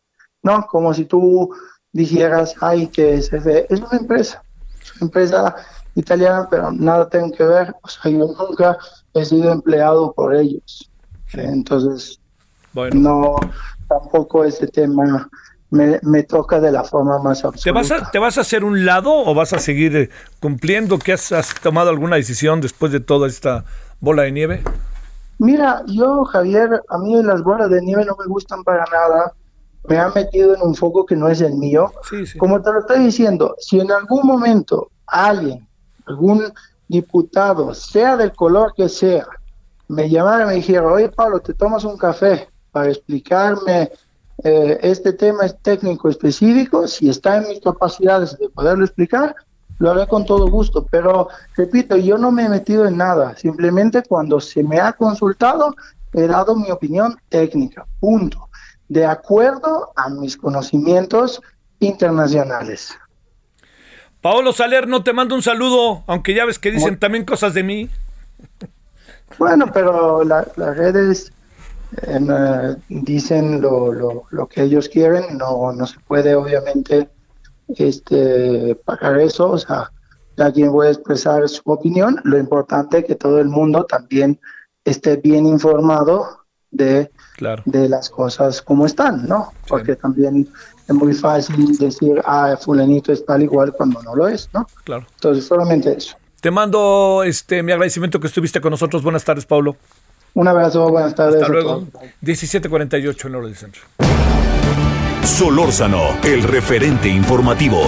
[0.43, 0.65] ¿no?
[0.67, 1.49] Como si tú
[1.91, 4.43] dijeras, ay, que CFE es una empresa,
[4.81, 5.55] es una empresa
[5.98, 8.78] italiana, pero nada tengo que ver, o sea, yo nunca
[9.14, 10.89] he sido empleado por ellos.
[11.34, 12.20] Entonces,
[12.93, 13.36] no,
[13.89, 15.30] tampoco este tema
[15.72, 17.72] me, me toca de la forma más ¿Te absoluta.
[17.72, 21.00] vas, a, ¿Te vas a hacer un lado o vas a seguir eh, cumpliendo?
[21.00, 23.66] ¿Que has, has tomado alguna decisión después de toda esta
[24.00, 24.64] bola de nieve?
[25.39, 29.34] Mira, yo, Javier, a mí las bolas de nieve no me gustan para nada.
[29.89, 31.91] Me han metido en un foco que no es el mío.
[32.38, 35.66] Como te lo estoy diciendo, si en algún momento alguien,
[36.08, 36.53] algún
[36.88, 39.28] diputado, sea del color que sea,
[39.88, 43.91] me llamara y me dijera, oye Pablo, te tomas un café para explicarme
[44.43, 49.36] eh, este tema es técnico específico, si está en mis capacidades de poderlo explicar,
[49.80, 50.86] lo haré con todo gusto.
[50.89, 53.36] Pero, repito, yo no me he metido en nada.
[53.36, 55.76] Simplemente cuando se me ha consultado,
[56.14, 57.86] he dado mi opinión técnica.
[57.99, 58.49] Punto.
[58.88, 61.41] De acuerdo a mis conocimientos
[61.80, 62.91] internacionales.
[64.22, 67.89] Paolo Salerno, te mando un saludo, aunque ya ves que dicen también cosas de mí.
[69.38, 71.32] Bueno, pero la- las redes
[72.03, 77.07] em, eh, dicen lo, lo, lo que ellos quieren, no, no se puede obviamente
[77.78, 79.91] este, pagar eso, o sea,
[80.36, 84.39] cada quien puede expresar su opinión, lo importante es que todo el mundo también
[84.86, 86.41] esté bien informado
[86.72, 87.63] de, Claro.
[87.65, 89.53] de las cosas como están, ¿no?
[89.68, 90.47] Porque también
[90.88, 94.65] es muy fácil decir, ah, fulanito es tal igual cuando no lo es, ¿no?
[94.83, 95.05] Claro.
[95.15, 96.15] Entonces, solamente eso.
[96.39, 99.03] Te mando este mi agradecimiento que estuviste con nosotros.
[99.03, 99.75] Buenas tardes, Pablo.
[100.33, 101.41] Un abrazo, buenas tardes.
[101.41, 101.88] Hasta luego.
[101.91, 102.03] todos.
[102.21, 103.81] 1748 en hora del centro.
[105.23, 107.81] Solórzano, el referente informativo.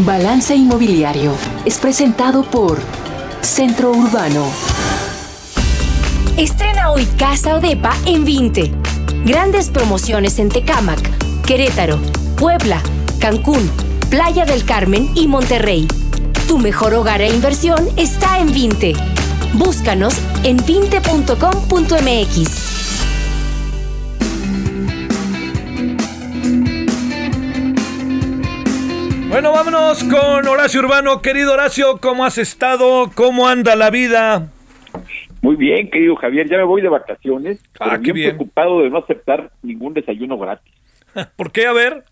[0.00, 1.32] Balance Inmobiliario
[1.64, 2.78] es presentado por
[3.40, 4.46] Centro Urbano.
[6.36, 8.97] Estrena hoy Casa Odepa en 20.
[9.24, 11.00] Grandes promociones en Tecámac,
[11.44, 11.98] Querétaro,
[12.36, 12.82] Puebla,
[13.20, 13.70] Cancún,
[14.10, 15.86] Playa del Carmen y Monterrey.
[16.46, 18.94] Tu mejor hogar e inversión está en Vinte.
[19.54, 20.14] Búscanos
[20.44, 21.08] en vinte.com.mx.
[29.28, 31.20] Bueno, vámonos con Horacio Urbano.
[31.20, 33.10] Querido Horacio, ¿cómo has estado?
[33.14, 34.52] ¿Cómo anda la vida?
[35.42, 37.62] Muy bien, querido Javier, ya me voy de vacaciones.
[37.80, 38.36] Ah, pero qué bien bien.
[38.36, 40.74] preocupado de no aceptar ningún desayuno gratis.
[41.36, 41.66] ¿Por qué?
[41.66, 42.04] A ver.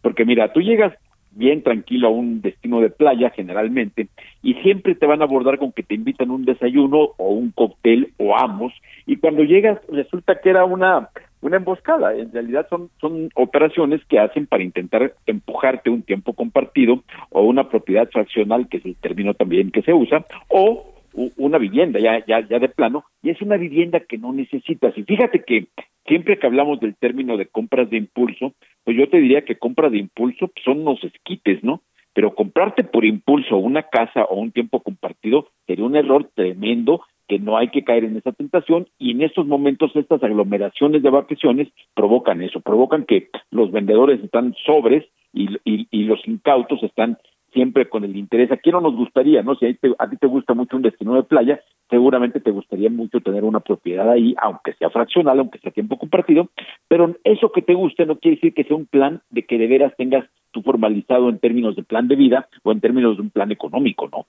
[0.00, 0.92] Porque mira, tú llegas
[1.34, 4.08] bien tranquilo a un destino de playa generalmente
[4.42, 8.12] y siempre te van a abordar con que te invitan un desayuno o un cóctel
[8.18, 8.72] o ambos
[9.06, 11.08] y cuando llegas resulta que era una
[11.40, 12.14] una emboscada.
[12.14, 17.68] En realidad son son operaciones que hacen para intentar empujarte un tiempo compartido o una
[17.68, 22.46] propiedad fraccional que es el término también que se usa o una vivienda ya ya
[22.46, 24.96] ya de plano y es una vivienda que no necesitas.
[24.96, 25.66] Y fíjate que
[26.06, 28.54] siempre que hablamos del término de compras de impulso
[28.84, 31.82] pues yo te diría que compras de impulso son unos esquites no
[32.14, 37.38] pero comprarte por impulso una casa o un tiempo compartido sería un error tremendo que
[37.38, 41.68] no hay que caer en esa tentación y en estos momentos estas aglomeraciones de vacaciones
[41.94, 47.18] provocan eso, provocan que los vendedores están sobres y, y, y los incautos están
[47.52, 48.50] siempre con el interés.
[48.50, 49.54] Aquí no nos gustaría, ¿no?
[49.54, 52.90] Si a te, a ti te gusta mucho un destino de playa, seguramente te gustaría
[52.90, 56.48] mucho tener una propiedad ahí, aunque sea fraccional, aunque sea tiempo compartido,
[56.88, 59.66] pero eso que te guste no quiere decir que sea un plan de que de
[59.66, 63.30] veras tengas tú formalizado en términos de plan de vida o en términos de un
[63.30, 64.26] plan económico, ¿no?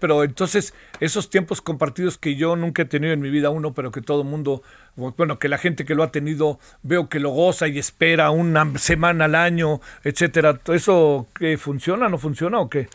[0.00, 3.92] Pero entonces, esos tiempos compartidos que yo nunca he tenido en mi vida uno, pero
[3.92, 4.62] que todo el mundo,
[4.96, 8.78] bueno, que la gente que lo ha tenido, veo que lo goza y espera una
[8.78, 10.58] semana al año, etcétera.
[10.72, 12.88] ¿Eso qué funciona, no funciona o qué?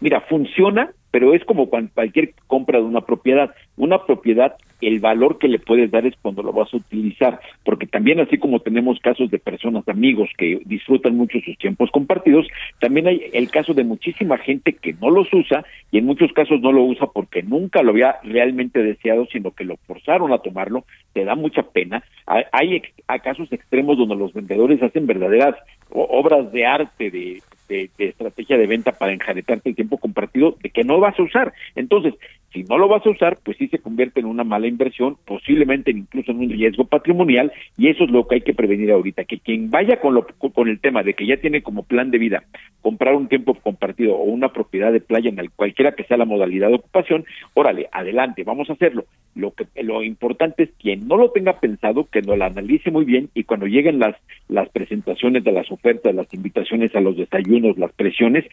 [0.00, 3.54] Mira, funciona, pero es como cualquier compra de una propiedad.
[3.76, 7.86] Una propiedad, el valor que le puedes dar es cuando lo vas a utilizar, porque
[7.86, 12.46] también así como tenemos casos de personas, amigos que disfrutan mucho sus tiempos compartidos,
[12.80, 16.60] también hay el caso de muchísima gente que no los usa y en muchos casos
[16.62, 20.84] no lo usa porque nunca lo había realmente deseado, sino que lo forzaron a tomarlo,
[21.12, 22.02] te da mucha pena.
[22.26, 25.56] Hay, hay casos extremos donde los vendedores hacen verdaderas
[25.90, 27.42] obras de arte, de,
[27.72, 31.52] de, estrategia de venta para enjaretarte el tiempo compartido de que no vas a usar.
[31.74, 32.14] Entonces,
[32.52, 35.90] si no lo vas a usar, pues sí se convierte en una mala inversión, posiblemente
[35.90, 39.38] incluso en un riesgo patrimonial, y eso es lo que hay que prevenir ahorita, que
[39.38, 42.44] quien vaya con, lo, con el tema de que ya tiene como plan de vida
[42.80, 46.68] comprar un tiempo compartido o una propiedad de playa en cualquiera que sea la modalidad
[46.68, 47.24] de ocupación,
[47.54, 49.04] órale, adelante, vamos a hacerlo.
[49.34, 53.04] Lo que lo importante es quien no lo tenga pensado, que no lo analice muy
[53.04, 54.16] bien y cuando lleguen las
[54.48, 58.44] las presentaciones de las ofertas, las invitaciones a los desayunos, las presiones,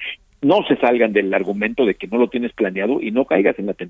[0.42, 3.66] no se salgan del argumento de que no lo tienes planeado y no caigas en
[3.66, 3.89] la tentación.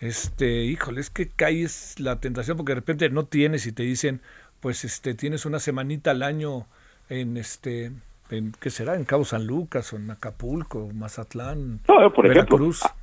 [0.00, 4.20] Este, híjole, es que caes la tentación porque de repente no tienes y te dicen,
[4.60, 6.66] pues este, tienes una semanita al año
[7.08, 7.92] en este,
[8.30, 8.96] en, ¿qué será?
[8.96, 12.82] En Cabo San Lucas o en Acapulco, Mazatlán, No, por Veracruz.
[12.82, 12.98] ejemplo,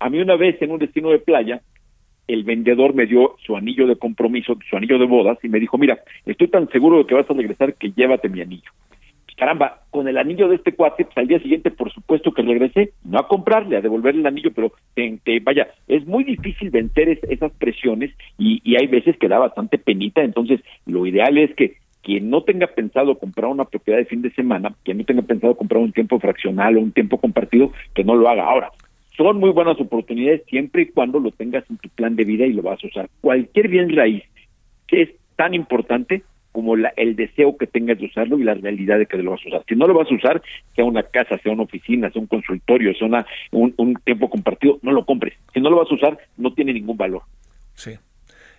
[0.00, 1.60] a, a mí una vez en un destino de playa,
[2.28, 5.78] el vendedor me dio su anillo de compromiso, su anillo de bodas, y me dijo,
[5.78, 8.70] mira, estoy tan seguro de que vas a regresar que llévate mi anillo.
[9.38, 12.92] Caramba, con el anillo de este cuate, pues al día siguiente, por supuesto que regresé,
[13.04, 17.22] no a comprarle, a devolverle el anillo, pero te, vaya, es muy difícil vencer es-
[17.24, 21.76] esas presiones y, y hay veces que da bastante penita, entonces lo ideal es que
[22.02, 25.54] quien no tenga pensado comprar una propiedad de fin de semana, quien no tenga pensado
[25.56, 28.72] comprar un tiempo fraccional o un tiempo compartido, que no lo haga ahora.
[29.16, 32.52] Son muy buenas oportunidades siempre y cuando lo tengas en tu plan de vida y
[32.54, 33.08] lo vas a usar.
[33.20, 34.24] Cualquier bien raíz
[34.88, 36.22] que es tan importante
[36.58, 39.40] como la- el deseo que tengas de usarlo y la realidad de que lo vas
[39.44, 39.62] a usar.
[39.68, 40.42] Si no lo vas a usar,
[40.74, 44.80] sea una casa, sea una oficina, sea un consultorio, sea una, un, un tiempo compartido,
[44.82, 45.34] no lo compres.
[45.54, 47.22] Si no lo vas a usar, no tiene ningún valor.
[47.74, 47.92] Sí.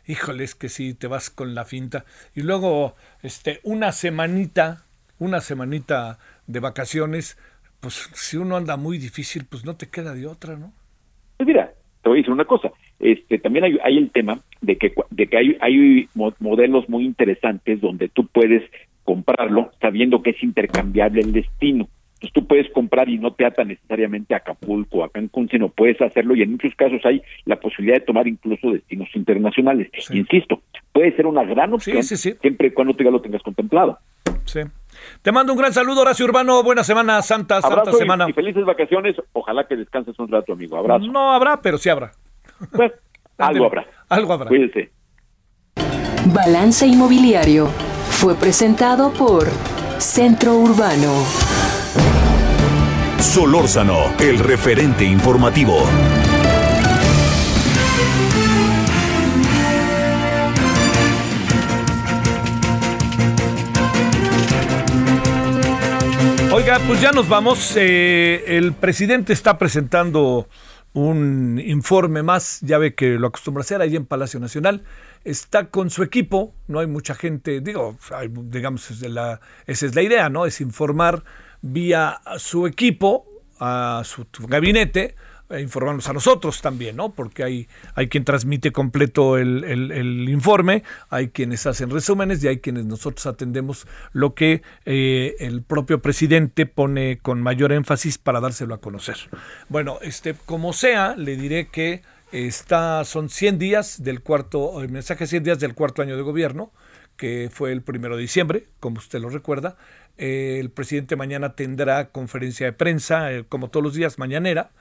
[0.07, 2.05] Híjole, es que sí, te vas con la finta.
[2.33, 4.85] Y luego, este, una semanita,
[5.19, 7.37] una semanita de vacaciones,
[7.81, 10.71] pues si uno anda muy difícil, pues no te queda de otra, ¿no?
[11.35, 12.71] Pues mira, te voy a decir una cosa.
[12.99, 16.87] Este, también hay, hay el tema de que, cua- de que hay, hay mo- modelos
[16.89, 18.63] muy interesantes donde tú puedes
[19.03, 21.87] comprarlo sabiendo que es intercambiable el destino.
[22.15, 25.69] Entonces tú puedes comprar y no te ata necesariamente a Acapulco o a Cancún, sino
[25.69, 29.89] puedes hacerlo y en muchos casos hay la posibilidad de tomar incluso destinos internacionales.
[30.11, 31.95] Insisto, puede ser una gran opción
[32.41, 33.97] siempre y cuando tú ya lo tengas contemplado.
[34.43, 34.59] Sí.
[35.21, 36.61] Te mando un gran saludo, Horacio Urbano.
[36.61, 38.25] Buena semana, Santa, Santa Abrazo y- semana.
[38.29, 39.15] y felices vacaciones.
[39.31, 40.75] Ojalá que descanses un rato, amigo.
[40.75, 41.07] Abrazo.
[41.09, 42.11] No habrá, pero sí habrá.
[42.71, 42.91] Pues,
[43.37, 43.85] algo habrá.
[44.09, 44.47] Algo habrá.
[44.47, 44.91] Cuídense.
[46.25, 47.67] Balance Inmobiliario
[48.11, 49.47] fue presentado por
[49.97, 51.23] Centro Urbano.
[53.19, 55.83] Solórzano, el referente informativo.
[66.51, 67.73] Oiga, pues ya nos vamos.
[67.77, 70.47] Eh, el presidente está presentando
[70.93, 74.83] un informe más, ya ve que lo acostumbra hacer ahí en Palacio Nacional.
[75.23, 77.97] Está con su equipo, no hay mucha gente, digo,
[78.45, 80.45] digamos, esa es la idea, ¿no?
[80.45, 81.23] Es informar
[81.61, 83.25] vía su equipo,
[83.59, 85.15] a su gabinete,
[85.57, 87.13] informarnos a nosotros también, ¿no?
[87.13, 92.59] Porque hay, hay quien transmite completo el, el, informe, hay quienes hacen resúmenes y hay
[92.59, 98.75] quienes nosotros atendemos lo que eh, el propio presidente pone con mayor énfasis para dárselo
[98.75, 99.17] a conocer.
[99.69, 105.25] Bueno, este, como sea, le diré que está, son 100 días del cuarto, el mensaje
[105.25, 106.71] 100 días del cuarto año de gobierno,
[107.17, 109.77] que fue el primero de diciembre, como usted lo recuerda.
[110.17, 114.71] Eh, el presidente mañana tendrá conferencia de prensa, eh, como todos los días, mañanera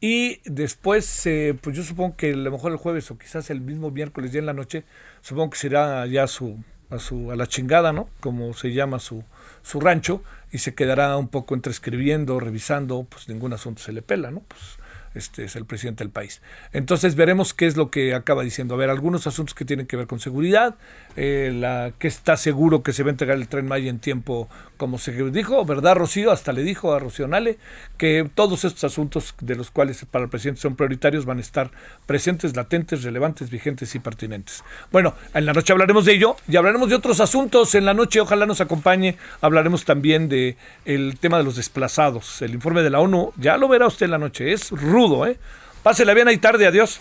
[0.00, 3.60] y después, eh, pues yo supongo que a lo mejor el jueves o quizás el
[3.60, 4.84] mismo miércoles ya en la noche,
[5.22, 6.58] supongo que será ya su,
[6.90, 8.08] a, su, a la chingada, ¿no?
[8.20, 9.24] Como se llama su,
[9.62, 10.22] su rancho,
[10.52, 14.40] y se quedará un poco entre escribiendo, revisando, pues ningún asunto se le pela, ¿no?
[14.40, 14.78] Pues
[15.16, 16.42] este es el presidente del país.
[16.72, 18.74] Entonces veremos qué es lo que acaba diciendo.
[18.74, 20.76] A ver, algunos asuntos que tienen que ver con seguridad,
[21.16, 24.48] eh, la que está seguro que se va a entregar el tren Maya en tiempo,
[24.76, 26.30] como se dijo, ¿verdad, Rocío?
[26.30, 27.58] Hasta le dijo a Rocío Nale
[27.96, 31.70] que todos estos asuntos de los cuales para el presidente son prioritarios van a estar
[32.04, 34.62] presentes, latentes, relevantes, vigentes y pertinentes.
[34.92, 37.74] Bueno, en la noche hablaremos de ello y hablaremos de otros asuntos.
[37.74, 42.42] En la noche, ojalá nos acompañe, hablaremos también de el tema de los desplazados.
[42.42, 45.38] El informe de la ONU, ya lo verá usted en la noche, es rudo, ¿eh?
[45.82, 47.00] Pásela bien ahí tarde, adiós.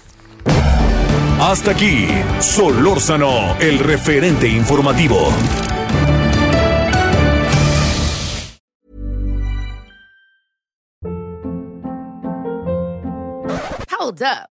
[1.39, 2.07] Hasta aquí,
[2.39, 5.33] Solórzano, el referente informativo.
[13.99, 14.54] Hold up.